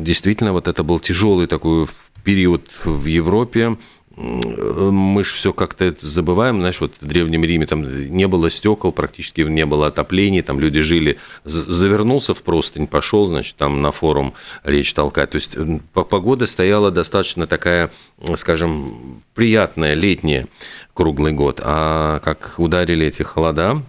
действительно 0.01 0.53
вот 0.53 0.69
это 0.69 0.81
был 0.83 0.99
тяжелый 0.99 1.45
такой 1.47 1.87
период 2.23 2.71
в 2.85 3.05
Европе, 3.05 3.77
мы 4.19 5.23
же 5.23 5.33
все 5.35 5.53
как-то 5.53 5.95
забываем, 6.01 6.59
знаешь, 6.59 6.81
вот 6.81 6.95
в 6.99 7.05
Древнем 7.05 7.45
Риме 7.45 7.65
там 7.65 7.83
не 7.83 8.27
было 8.27 8.49
стекол, 8.49 8.91
практически 8.91 9.41
не 9.41 9.65
было 9.65 9.87
отопления, 9.87 10.43
там 10.43 10.59
люди 10.59 10.81
жили, 10.81 11.17
завернулся 11.45 12.33
в 12.33 12.41
простынь, 12.41 12.85
пошел, 12.85 13.27
значит, 13.27 13.55
там 13.55 13.81
на 13.81 13.91
форум 13.91 14.33
речь 14.63 14.93
толкать. 14.93 15.29
То 15.31 15.35
есть 15.35 15.57
погода 15.93 16.45
стояла 16.47 16.91
достаточно 16.91 17.47
такая, 17.47 17.91
скажем, 18.35 19.23
приятная, 19.35 19.93
летняя 19.93 20.47
круглый 20.93 21.31
год. 21.31 21.61
А 21.63 22.19
как 22.19 22.55
ударили 22.57 23.07
эти 23.07 23.23
холода, 23.23 23.81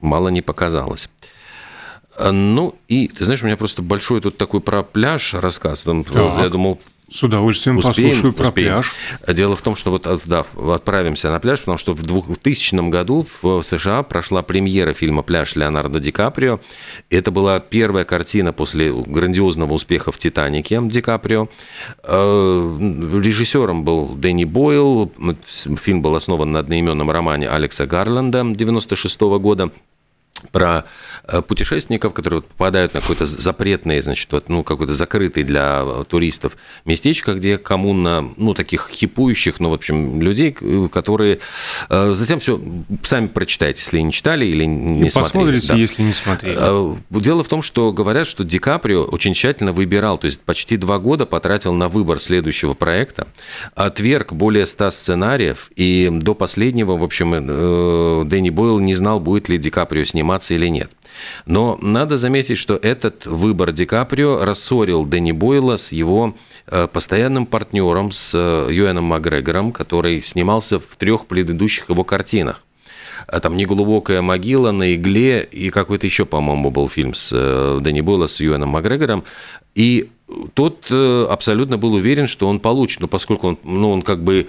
мало 0.00 0.28
не 0.28 0.40
показалось. 0.40 1.10
Ну, 2.20 2.74
и, 2.86 3.08
ты 3.08 3.24
знаешь, 3.24 3.42
у 3.42 3.46
меня 3.46 3.56
просто 3.56 3.82
большой 3.82 4.20
тут 4.20 4.36
такой 4.36 4.60
про 4.60 4.82
пляж 4.84 5.34
рассказ. 5.34 5.82
Так. 5.82 6.06
Я 6.14 6.48
думал, 6.48 6.80
с 7.10 7.22
удовольствием 7.22 7.78
успеем, 7.78 8.10
послушаю 8.10 8.32
про 8.32 8.48
успеем. 8.48 8.72
пляж. 8.72 8.94
Дело 9.28 9.56
в 9.56 9.62
том, 9.62 9.76
что 9.76 9.90
вот 9.90 10.06
да, 10.26 10.44
отправимся 10.74 11.30
на 11.30 11.40
пляж, 11.40 11.60
потому 11.60 11.78
что 11.78 11.94
в 11.94 12.02
2000 12.02 12.90
году 12.90 13.26
в 13.42 13.62
США 13.62 14.02
прошла 14.02 14.42
премьера 14.42 14.92
фильма 14.92 15.22
«Пляж» 15.22 15.56
Леонардо 15.56 16.00
Ди 16.00 16.10
Каприо. 16.10 16.60
Это 17.08 17.30
была 17.30 17.60
первая 17.60 18.04
картина 18.04 18.52
после 18.52 18.92
грандиозного 18.92 19.72
успеха 19.72 20.12
в 20.12 20.18
«Титанике» 20.18 20.80
Ди 20.82 21.00
Каприо. 21.00 21.48
Э, 22.02 22.78
режиссером 23.22 23.84
был 23.84 24.08
Дэнни 24.08 24.44
Бойл. 24.44 25.10
Фильм 25.48 26.02
был 26.02 26.14
основан 26.14 26.52
на 26.52 26.58
одноименном 26.58 27.10
романе 27.10 27.48
Алекса 27.48 27.86
Гарленда 27.86 28.44
96 28.44 29.20
года 29.38 29.70
про 30.52 30.84
э, 31.24 31.42
путешественников, 31.42 32.14
которые 32.14 32.42
попадают 32.42 32.94
на 32.94 33.00
какой-то 33.00 33.26
запретный, 33.26 34.00
значит, 34.00 34.32
вот, 34.32 34.48
ну, 34.48 34.62
какой-то 34.62 34.92
закрытый 34.92 35.44
для 35.44 35.84
туристов 36.08 36.56
местечко, 36.84 37.34
где 37.34 37.58
коммуна, 37.58 38.28
ну, 38.36 38.54
таких 38.54 38.88
хипующих, 38.92 39.60
ну, 39.60 39.70
в 39.70 39.74
общем, 39.74 40.20
людей, 40.20 40.56
э, 40.60 40.88
которые... 40.92 41.40
Э, 41.88 42.12
затем 42.14 42.40
все 42.40 42.60
сами 43.02 43.26
прочитайте, 43.26 43.80
если 43.80 44.00
не 44.00 44.12
читали 44.12 44.46
или 44.46 44.64
не 44.64 45.06
И 45.06 45.10
смотрели. 45.10 45.32
Посмотрите, 45.32 45.68
да. 45.68 45.74
если 45.74 46.02
не 46.02 46.12
смотрели. 46.12 46.58
Дело 47.10 47.44
в 47.44 47.48
том, 47.48 47.62
что 47.62 47.92
говорят, 47.92 48.26
что 48.26 48.44
Ди 48.44 48.58
Каприо 48.58 49.04
очень 49.04 49.34
тщательно 49.34 49.72
выбирал, 49.72 50.18
то 50.18 50.26
есть 50.26 50.40
почти 50.42 50.76
два 50.76 50.98
года 50.98 51.26
потратил 51.26 51.72
на 51.72 51.88
выбор 51.88 52.20
следующего 52.20 52.74
проекта, 52.74 53.28
отверг 53.74 54.32
более 54.32 54.66
ста 54.66 54.90
сценариев, 54.90 55.70
и 55.76 56.08
до 56.10 56.34
последнего, 56.34 56.96
в 56.96 57.04
общем, 57.04 58.28
Дэнни 58.28 58.50
Бойл 58.50 58.78
не 58.78 58.94
знал, 58.94 59.20
будет 59.20 59.48
ли 59.48 59.58
Ди 59.58 59.70
Каприо 59.70 60.04
с 60.04 60.14
ним 60.14 60.27
сниматься 60.28 60.54
или 60.54 60.68
нет. 60.68 60.90
Но 61.46 61.78
надо 61.80 62.16
заметить, 62.16 62.58
что 62.58 62.76
этот 62.76 63.26
выбор 63.26 63.72
Ди 63.72 63.86
Каприо 63.86 64.44
рассорил 64.44 65.04
Дэнни 65.04 65.32
Бойла 65.32 65.76
с 65.76 65.92
его 65.92 66.34
э, 66.66 66.86
постоянным 66.86 67.46
партнером, 67.46 68.12
с 68.12 68.32
э, 68.34 68.68
Юэном 68.70 69.04
Макгрегором, 69.04 69.72
который 69.72 70.20
снимался 70.22 70.78
в 70.78 70.96
трех 70.96 71.26
предыдущих 71.26 71.88
его 71.88 72.04
картинах. 72.04 72.62
А 73.28 73.40
там 73.40 73.56
«Неглубокая 73.56 74.22
могила», 74.22 74.70
«На 74.70 74.94
игле» 74.94 75.46
и 75.50 75.68
какой-то 75.68 76.06
еще, 76.06 76.24
по-моему, 76.24 76.70
был 76.70 76.88
фильм 76.88 77.12
с 77.12 77.30
э, 77.34 77.78
Дэнни 77.80 78.00
Бойла, 78.00 78.26
с 78.26 78.40
Юэном 78.40 78.70
Макгрегором. 78.70 79.24
И 79.74 80.08
тот 80.54 80.86
э, 80.90 81.26
абсолютно 81.28 81.76
был 81.76 81.92
уверен, 81.92 82.26
что 82.26 82.48
он 82.48 82.58
получит, 82.58 83.00
но 83.00 83.06
поскольку 83.06 83.48
он, 83.48 83.58
ну, 83.64 83.90
он 83.90 84.02
как 84.02 84.24
бы 84.24 84.48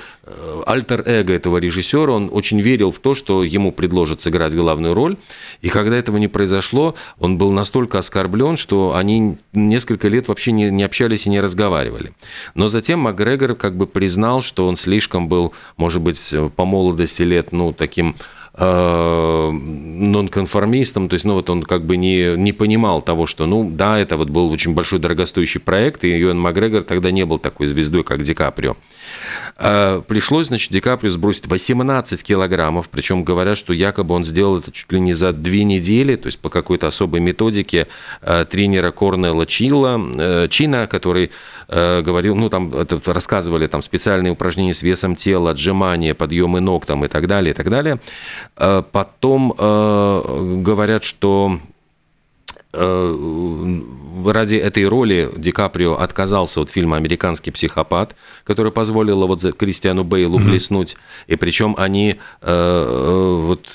альтер-эго 0.66 1.34
этого 1.34 1.58
режиссера, 1.58 2.12
он 2.12 2.30
очень 2.32 2.60
верил 2.62 2.92
в 2.92 3.00
то, 3.00 3.14
что 3.14 3.44
ему 3.44 3.72
предложат 3.72 4.22
сыграть 4.22 4.56
главную 4.56 4.94
роль. 4.94 5.18
И 5.62 5.70
когда 5.70 5.98
этого 5.98 6.18
не 6.18 6.28
произошло, 6.28 6.96
он 7.20 7.38
был 7.38 7.52
настолько 7.52 8.00
оскорблен, 8.00 8.56
что 8.56 8.96
они 8.96 9.38
несколько 9.54 10.08
лет 10.08 10.28
вообще 10.30 10.52
не, 10.52 10.70
не 10.70 10.84
общались 10.84 11.28
и 11.28 11.30
не 11.30 11.42
разговаривали. 11.42 12.14
Но 12.56 12.68
затем 12.70 13.00
Макгрегор 13.00 13.56
как 13.56 13.76
бы 13.76 13.88
признал, 13.88 14.42
что 14.42 14.68
он 14.68 14.78
слишком 14.78 15.28
был, 15.28 15.54
может 15.78 16.02
быть, 16.02 16.34
по 16.56 16.66
молодости 16.66 17.24
лет, 17.24 17.52
ну, 17.52 17.74
таким 17.74 18.16
нонконформистом, 18.60 21.08
то 21.08 21.14
есть, 21.14 21.24
ну, 21.26 21.36
вот 21.36 21.50
он 21.50 21.64
как 21.64 21.86
бы 21.86 21.96
не, 21.98 22.36
не 22.36 22.52
понимал 22.52 23.02
того, 23.02 23.26
что, 23.26 23.46
ну, 23.46 23.70
да, 23.70 23.98
это 23.98 24.18
вот 24.18 24.30
был 24.30 24.52
очень 24.52 24.74
большой 24.74 25.00
дорогостоящий 25.00 25.62
проект, 25.62 26.04
и 26.04 26.10
Юэн 26.10 26.38
Макгрегор 26.40 26.84
тогда 26.84 27.12
не 27.12 27.26
был 27.26 27.40
такой 27.40 27.68
звездой, 27.68 28.04
как 28.04 28.22
Ди 28.24 28.34
Каприо. 28.34 28.76
Э, 29.58 30.02
пришлось, 30.08 30.48
значит, 30.48 30.72
Ди 30.72 30.80
Каприо 30.80 31.12
сбросить 31.12 31.48
18 31.48 32.24
килограммов, 32.24 32.90
причем 32.90 33.24
говорят, 33.24 33.58
что 33.58 33.74
якобы 33.74 34.16
он 34.16 34.26
сделал 34.26 34.58
это 34.58 34.72
чуть 34.72 34.92
ли 34.92 35.00
не 35.00 35.14
за 35.14 35.34
две 35.34 35.64
недели, 35.64 36.16
то 36.16 36.28
есть 36.28 36.40
по 36.40 36.50
какой-то 36.50 36.88
особой 36.88 37.20
методике 37.20 37.88
э, 38.22 38.46
тренера 38.50 38.92
Корнела 38.92 39.46
Чила, 39.46 40.48
Чина, 40.50 40.88
который 40.88 41.32
говорил, 41.68 42.36
ну, 42.36 42.50
там 42.50 42.74
это, 42.74 43.00
рассказывали 43.14 43.68
там 43.68 43.84
специальные 43.84 44.32
упражнения 44.32 44.74
с 44.74 44.82
весом 44.82 45.16
тела, 45.16 45.52
отжимания, 45.52 46.14
подъемы 46.14 46.60
ног 46.60 46.86
там 46.86 47.06
и 47.06 47.08
так 47.08 47.28
далее, 47.28 47.52
и 47.52 47.54
так 47.54 47.70
далее. 47.70 48.00
Э, 48.58 48.84
потом 48.92 49.54
э, 49.58 50.62
говорят, 50.64 51.04
что 51.04 51.60
э, 51.60 51.79
ради 52.72 54.56
этой 54.56 54.88
роли 54.88 55.30
Ди 55.36 55.52
Каприо 55.52 55.96
отказался 55.96 56.62
от 56.62 56.70
фильма 56.70 56.98
«Американский 56.98 57.52
психопат», 57.52 58.16
который 58.44 58.72
позволило 58.72 59.26
вот 59.26 59.44
Кристиану 59.56 60.04
Бейлу 60.04 60.40
mm-hmm. 60.40 60.44
блеснуть. 60.44 60.98
И 61.28 61.36
причем 61.36 61.76
они 61.78 62.18
вот 62.42 63.68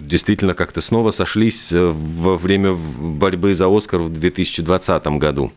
действительно 0.00 0.54
как-то 0.54 0.80
снова 0.80 1.10
сошлись 1.10 1.72
во 1.72 2.36
время 2.36 2.72
борьбы 2.72 3.52
за 3.52 3.66
«Оскар» 3.74 4.00
в 4.02 4.10
2020 4.10 5.06
году. 5.18 5.52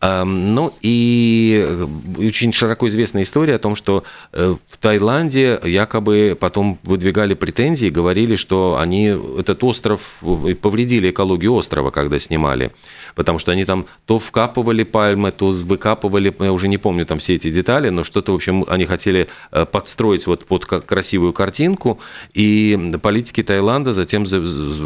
Ну 0.00 0.72
и 0.80 1.76
очень 2.18 2.52
широко 2.52 2.86
известная 2.86 3.22
история 3.22 3.56
о 3.56 3.58
том, 3.58 3.74
что 3.74 4.04
э, 4.32 4.54
в 4.68 4.76
Таиланде 4.76 5.60
якобы 5.64 6.36
потом 6.38 6.78
выдвигали 6.84 7.34
претензии, 7.34 7.88
говорили, 7.88 8.36
что 8.36 8.78
они 8.78 9.06
этот 9.38 9.64
остров 9.64 10.22
повредили 10.62 11.10
экологию 11.10 11.52
острова, 11.52 11.90
когда 11.90 12.20
снимали, 12.20 12.70
потому 13.16 13.40
что 13.40 13.50
они 13.50 13.64
там 13.64 13.86
то 14.06 14.20
вкапывали 14.20 14.84
пальмы, 14.84 15.32
то 15.32 15.48
выкапывали, 15.48 16.32
я 16.38 16.52
уже 16.52 16.68
не 16.68 16.78
помню 16.78 17.04
там 17.04 17.18
все 17.18 17.34
эти 17.34 17.50
детали, 17.50 17.88
но 17.88 18.04
что-то, 18.04 18.30
в 18.30 18.36
общем, 18.36 18.64
они 18.68 18.84
хотели 18.84 19.26
э, 19.50 19.66
подстроить 19.66 20.28
вот 20.28 20.46
под 20.46 20.64
красивую 20.64 21.32
картинку, 21.32 21.98
и 22.34 22.92
политики 23.02 23.42
Таиланда 23.42 23.92
затем 23.92 24.22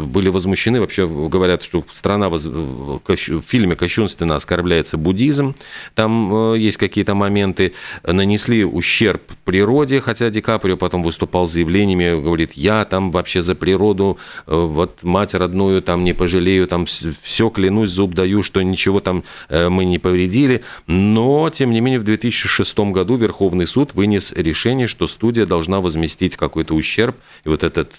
были 0.07 0.29
возмущены, 0.29 0.79
вообще 0.79 1.05
говорят, 1.05 1.61
что 1.61 1.85
страна 1.91 2.29
в 2.29 2.99
фильме 3.45 3.75
кощунственно 3.75 4.35
оскорбляется 4.35 4.97
буддизм, 5.03 5.55
там 5.95 6.53
э, 6.53 6.57
есть 6.57 6.77
какие-то 6.77 7.13
моменты, 7.13 7.73
нанесли 8.03 8.65
ущерб 8.65 9.21
природе, 9.45 10.01
хотя 10.01 10.29
Ди 10.29 10.41
Каприо 10.41 10.77
потом 10.77 11.03
выступал 11.03 11.47
с 11.47 11.51
заявлениями, 11.51 12.19
говорит, 12.21 12.53
я 12.53 12.85
там 12.85 13.11
вообще 13.11 13.41
за 13.41 13.55
природу, 13.55 14.17
э, 14.47 14.55
вот 14.55 15.03
мать 15.03 15.33
родную 15.33 15.81
там 15.81 16.03
не 16.03 16.13
пожалею, 16.13 16.67
там 16.67 16.85
все 16.85 17.49
клянусь, 17.49 17.89
зуб 17.89 18.13
даю, 18.13 18.43
что 18.43 18.61
ничего 18.61 18.99
там 18.99 19.23
э, 19.49 19.69
мы 19.69 19.85
не 19.85 19.99
повредили, 19.99 20.63
но, 20.87 21.49
тем 21.49 21.71
не 21.71 21.81
менее, 21.81 21.99
в 21.99 22.03
2006 22.03 22.79
году 22.79 23.17
Верховный 23.17 23.67
суд 23.67 23.93
вынес 23.93 24.31
решение, 24.31 24.87
что 24.87 25.07
студия 25.07 25.45
должна 25.45 25.81
возместить 25.81 26.35
какой-то 26.37 26.73
ущерб, 26.73 27.15
и 27.43 27.49
вот 27.49 27.63
этот 27.63 27.93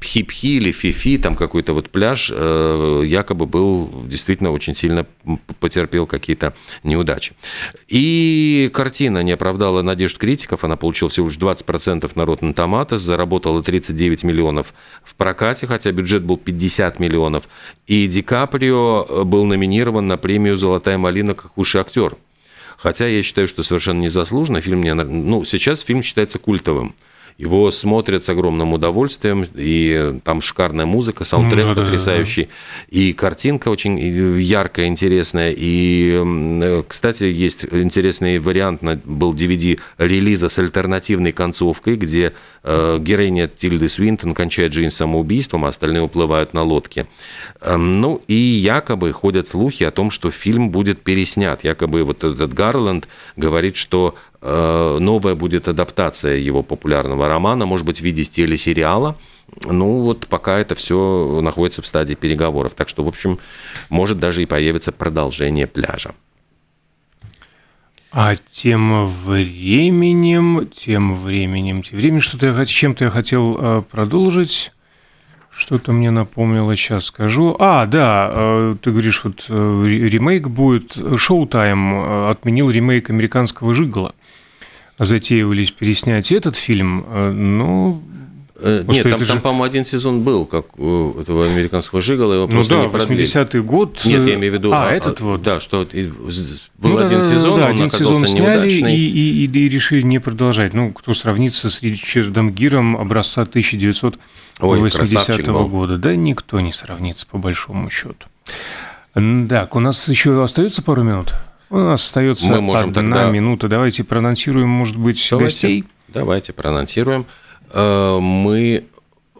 Пхи-Пхи 0.00 0.56
или 0.56 0.72
Фифи, 0.72 1.18
там 1.18 1.34
какой-то 1.34 1.72
вот 1.72 1.90
пляж, 1.90 2.30
э, 2.34 3.02
якобы 3.06 3.46
был 3.46 4.04
действительно 4.06 4.52
очень 4.52 4.74
сильно 4.74 5.06
потерпел 5.58 6.06
какие-то 6.06 6.54
неудачи. 6.82 7.32
И 7.88 8.70
картина 8.72 9.22
не 9.22 9.32
оправдала 9.32 9.82
надежд 9.82 10.18
критиков, 10.18 10.64
она 10.64 10.76
получила 10.76 11.08
всего 11.08 11.28
лишь 11.28 11.38
20% 11.38 12.10
на 12.14 12.22
Tomatoes, 12.52 12.98
заработала 12.98 13.62
39 13.62 14.24
миллионов 14.24 14.74
в 15.02 15.14
прокате, 15.14 15.66
хотя 15.66 15.92
бюджет 15.92 16.22
был 16.22 16.36
50 16.36 16.98
миллионов. 16.98 17.48
И 17.86 18.06
Ди 18.06 18.22
Каприо 18.22 19.06
э, 19.08 19.24
был 19.24 19.44
номинирован 19.44 20.06
на 20.06 20.16
премию 20.18 20.56
«Золотая 20.56 20.98
малина» 20.98 21.34
как 21.34 21.52
худший 21.52 21.80
актер. 21.80 22.16
Хотя 22.76 23.06
я 23.06 23.22
считаю, 23.22 23.48
что 23.48 23.62
совершенно 23.62 24.00
незаслуженно. 24.00 24.60
Фильм 24.60 24.80
мне... 24.80 24.94
Ну, 24.94 25.44
сейчас 25.44 25.80
фильм 25.80 26.02
считается 26.02 26.38
культовым. 26.38 26.94
Его 27.38 27.70
смотрят 27.70 28.24
с 28.24 28.30
огромным 28.30 28.72
удовольствием, 28.72 29.46
и 29.54 30.18
там 30.24 30.40
шикарная 30.40 30.86
музыка, 30.86 31.24
саундтрек 31.24 31.66
ну, 31.66 31.74
да, 31.74 31.82
потрясающий, 31.82 32.44
да, 32.44 32.48
да. 32.90 32.98
и 32.98 33.12
картинка 33.12 33.68
очень 33.68 33.98
яркая, 34.40 34.86
интересная. 34.86 35.54
И, 35.54 36.82
кстати, 36.88 37.24
есть 37.24 37.66
интересный 37.70 38.38
вариант, 38.38 38.82
был 39.04 39.34
DVD 39.34 39.78
релиза 39.98 40.48
с 40.48 40.58
альтернативной 40.58 41.32
концовкой, 41.32 41.96
где 41.96 42.32
э, 42.62 42.98
героиня 43.00 43.48
Тильды 43.48 43.90
Свинтон 43.90 44.32
кончает 44.32 44.72
жизнь 44.72 44.94
самоубийством, 44.94 45.66
а 45.66 45.68
остальные 45.68 46.04
уплывают 46.04 46.54
на 46.54 46.62
лодке. 46.62 47.06
Эм, 47.60 48.00
ну, 48.00 48.22
и 48.28 48.34
якобы 48.34 49.12
ходят 49.12 49.46
слухи 49.46 49.84
о 49.84 49.90
том, 49.90 50.10
что 50.10 50.30
фильм 50.30 50.70
будет 50.70 51.02
переснят. 51.02 51.64
Якобы 51.64 52.02
вот 52.02 52.24
этот 52.24 52.54
Гарланд 52.54 53.08
говорит, 53.36 53.76
что 53.76 54.14
Э, 54.35 54.35
новая 54.40 55.34
будет 55.34 55.68
адаптация 55.68 56.36
его 56.36 56.62
популярного 56.62 57.28
романа, 57.28 57.66
может 57.66 57.86
быть, 57.86 58.00
в 58.00 58.04
виде 58.04 58.22
телесериала. 58.24 59.16
Ну, 59.64 60.00
вот 60.00 60.26
пока 60.26 60.58
это 60.58 60.74
все 60.74 61.40
находится 61.42 61.82
в 61.82 61.86
стадии 61.86 62.14
переговоров. 62.14 62.74
Так 62.74 62.88
что, 62.88 63.04
в 63.04 63.08
общем, 63.08 63.38
может 63.88 64.18
даже 64.18 64.42
и 64.42 64.46
появится 64.46 64.92
продолжение 64.92 65.66
пляжа. 65.66 66.14
А 68.12 68.36
тем 68.36 69.06
временем, 69.06 70.68
тем 70.74 71.14
временем, 71.14 71.82
тем 71.82 71.98
временем, 71.98 72.20
что-то 72.20 72.46
я, 72.46 72.64
чем-то 72.64 73.04
я 73.04 73.10
хотел 73.10 73.58
э, 73.60 73.82
продолжить. 73.82 74.72
Что-то 75.56 75.92
мне 75.92 76.10
напомнило, 76.10 76.76
сейчас 76.76 77.06
скажу. 77.06 77.56
А, 77.58 77.86
да, 77.86 78.30
э, 78.34 78.76
ты 78.80 78.90
говоришь, 78.90 79.24
вот 79.24 79.46
ремейк 79.48 80.48
будет. 80.48 80.98
Шоу-тайм 81.16 82.28
отменил 82.28 82.70
ремейк 82.70 83.10
американского 83.10 83.72
«Жигала» 83.74 84.14
затеивались 84.98 85.72
переснять 85.72 86.32
этот 86.32 86.56
фильм, 86.56 87.04
э, 87.06 87.32
э, 87.32 87.94
Господи, 88.58 88.96
Нет, 88.96 89.10
там, 89.10 89.20
же... 89.20 89.32
там 89.32 89.40
по-моему, 89.42 89.64
один 89.64 89.84
сезон 89.84 90.22
был, 90.22 90.46
как 90.46 90.78
у 90.78 91.20
этого 91.20 91.44
американского 91.44 92.00
Жигала, 92.00 92.32
его 92.32 92.48
ну 92.50 92.62
да, 92.64 92.86
80-й 92.86 93.60
год. 93.60 94.00
Нет, 94.06 94.26
я 94.26 94.34
имею 94.34 94.52
в 94.52 94.56
виду... 94.56 94.72
А, 94.72 94.88
а 94.88 94.92
этот 94.92 95.20
вот. 95.20 95.42
Да, 95.42 95.60
что 95.60 95.86
был 96.78 96.90
ну, 96.90 96.96
один 96.98 97.20
да, 97.20 97.22
сезон, 97.22 97.60
да, 97.60 97.66
он 97.66 97.72
один 97.72 97.90
сезон 97.90 98.26
сняли 98.26 98.70
и, 98.70 98.80
и, 98.80 99.44
и, 99.44 99.50
и 99.50 99.68
решили 99.68 100.02
не 100.02 100.18
продолжать. 100.20 100.72
Ну, 100.72 100.90
кто 100.92 101.12
сравнится 101.12 101.68
с 101.68 101.82
Ричардом 101.82 102.50
Гиром 102.50 102.96
образца 102.96 103.42
1980 103.42 105.40
-го 105.40 105.68
года? 105.68 105.98
Да 105.98 106.16
никто 106.16 106.58
не 106.60 106.72
сравнится, 106.72 107.26
по 107.26 107.36
большому 107.36 107.90
счету. 107.90 108.26
Так, 109.48 109.76
у 109.76 109.80
нас 109.80 110.08
еще 110.08 110.42
остается 110.42 110.82
пару 110.82 111.02
минут? 111.02 111.34
У 111.68 111.76
нас 111.76 112.04
остается 112.04 112.48
Мы 112.48 112.60
можем 112.62 112.90
одна 112.90 113.02
тогда... 113.02 113.30
минута. 113.30 113.68
Давайте 113.68 114.02
проанонсируем, 114.04 114.68
может 114.68 114.96
быть, 114.96 115.26
давайте, 115.30 115.44
гостей. 115.44 115.84
Давайте 116.08 116.52
проанонсируем. 116.52 117.26
Э, 117.70 118.18
мы 118.20 118.84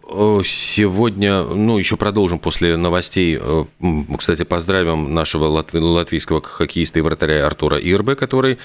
Сегодня, 0.09 1.43
ну, 1.43 1.77
еще 1.77 1.97
продолжим 1.97 2.39
после 2.39 2.77
новостей. 2.77 3.37
Э, 3.41 3.65
кстати, 4.17 4.43
поздравим 4.43 5.13
нашего 5.13 5.47
латвийского 5.47 6.41
хоккеиста 6.41 6.99
и 6.99 7.01
вратаря 7.01 7.45
Артура 7.45 7.77
Ирбе, 7.77 8.15
который 8.15 8.57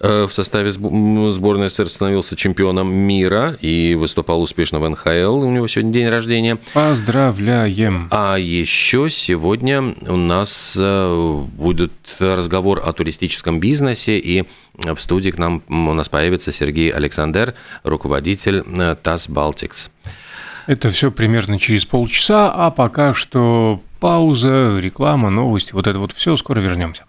э, 0.00 0.26
в 0.28 0.32
составе 0.32 0.72
сборной 0.72 1.70
СССР 1.70 1.88
становился 1.88 2.36
чемпионом 2.36 2.92
мира 2.92 3.56
и 3.62 3.94
выступал 3.98 4.42
успешно 4.42 4.78
в 4.78 4.86
НХЛ. 4.90 5.42
У 5.42 5.50
него 5.50 5.68
сегодня 5.68 5.90
день 5.90 6.08
рождения. 6.08 6.58
Поздравляем! 6.74 8.08
А 8.10 8.36
еще 8.36 9.08
сегодня 9.08 9.94
у 10.06 10.16
нас 10.16 10.76
э, 10.78 11.44
будет 11.56 11.92
разговор 12.18 12.82
о 12.84 12.92
туристическом 12.92 13.58
бизнесе, 13.58 14.18
и 14.18 14.44
в 14.74 14.98
студии 14.98 15.30
к 15.30 15.38
нам 15.38 15.62
у 15.66 15.94
нас 15.94 16.10
появится 16.10 16.52
Сергей 16.52 16.90
Александр, 16.90 17.54
руководитель 17.84 18.64
ТАСС 19.02 19.28
«Балтикс». 19.30 19.90
Это 20.70 20.88
все 20.88 21.10
примерно 21.10 21.58
через 21.58 21.84
полчаса, 21.84 22.48
а 22.54 22.70
пока 22.70 23.12
что 23.12 23.82
пауза, 23.98 24.78
реклама, 24.78 25.28
новости, 25.28 25.72
вот 25.72 25.88
это 25.88 25.98
вот 25.98 26.12
все, 26.12 26.36
скоро 26.36 26.60
вернемся. 26.60 27.06